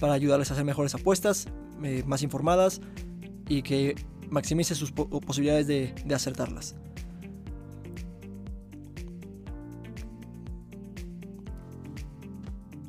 para 0.00 0.12
ayudarles 0.12 0.50
a 0.50 0.54
hacer 0.54 0.64
mejores 0.64 0.94
apuestas, 0.94 1.48
eh, 1.82 2.02
más 2.06 2.22
informadas 2.22 2.80
y 3.48 3.62
que 3.62 3.94
maximice 4.30 4.74
sus 4.74 4.92
posibilidades 4.92 5.66
de, 5.66 6.14
acertarlas. 6.14 6.76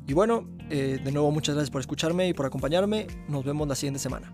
Y 0.06 0.14
bueno, 0.14 0.48
eh, 0.70 1.00
de 1.02 1.12
nuevo 1.12 1.30
muchas 1.30 1.54
gracias 1.54 1.70
por 1.70 1.80
escucharme 1.80 2.28
y 2.28 2.34
por 2.34 2.46
acompañarme. 2.46 3.06
Nos 3.28 3.44
vemos 3.44 3.68
la 3.68 3.74
siguiente 3.74 3.98
semana. 3.98 4.32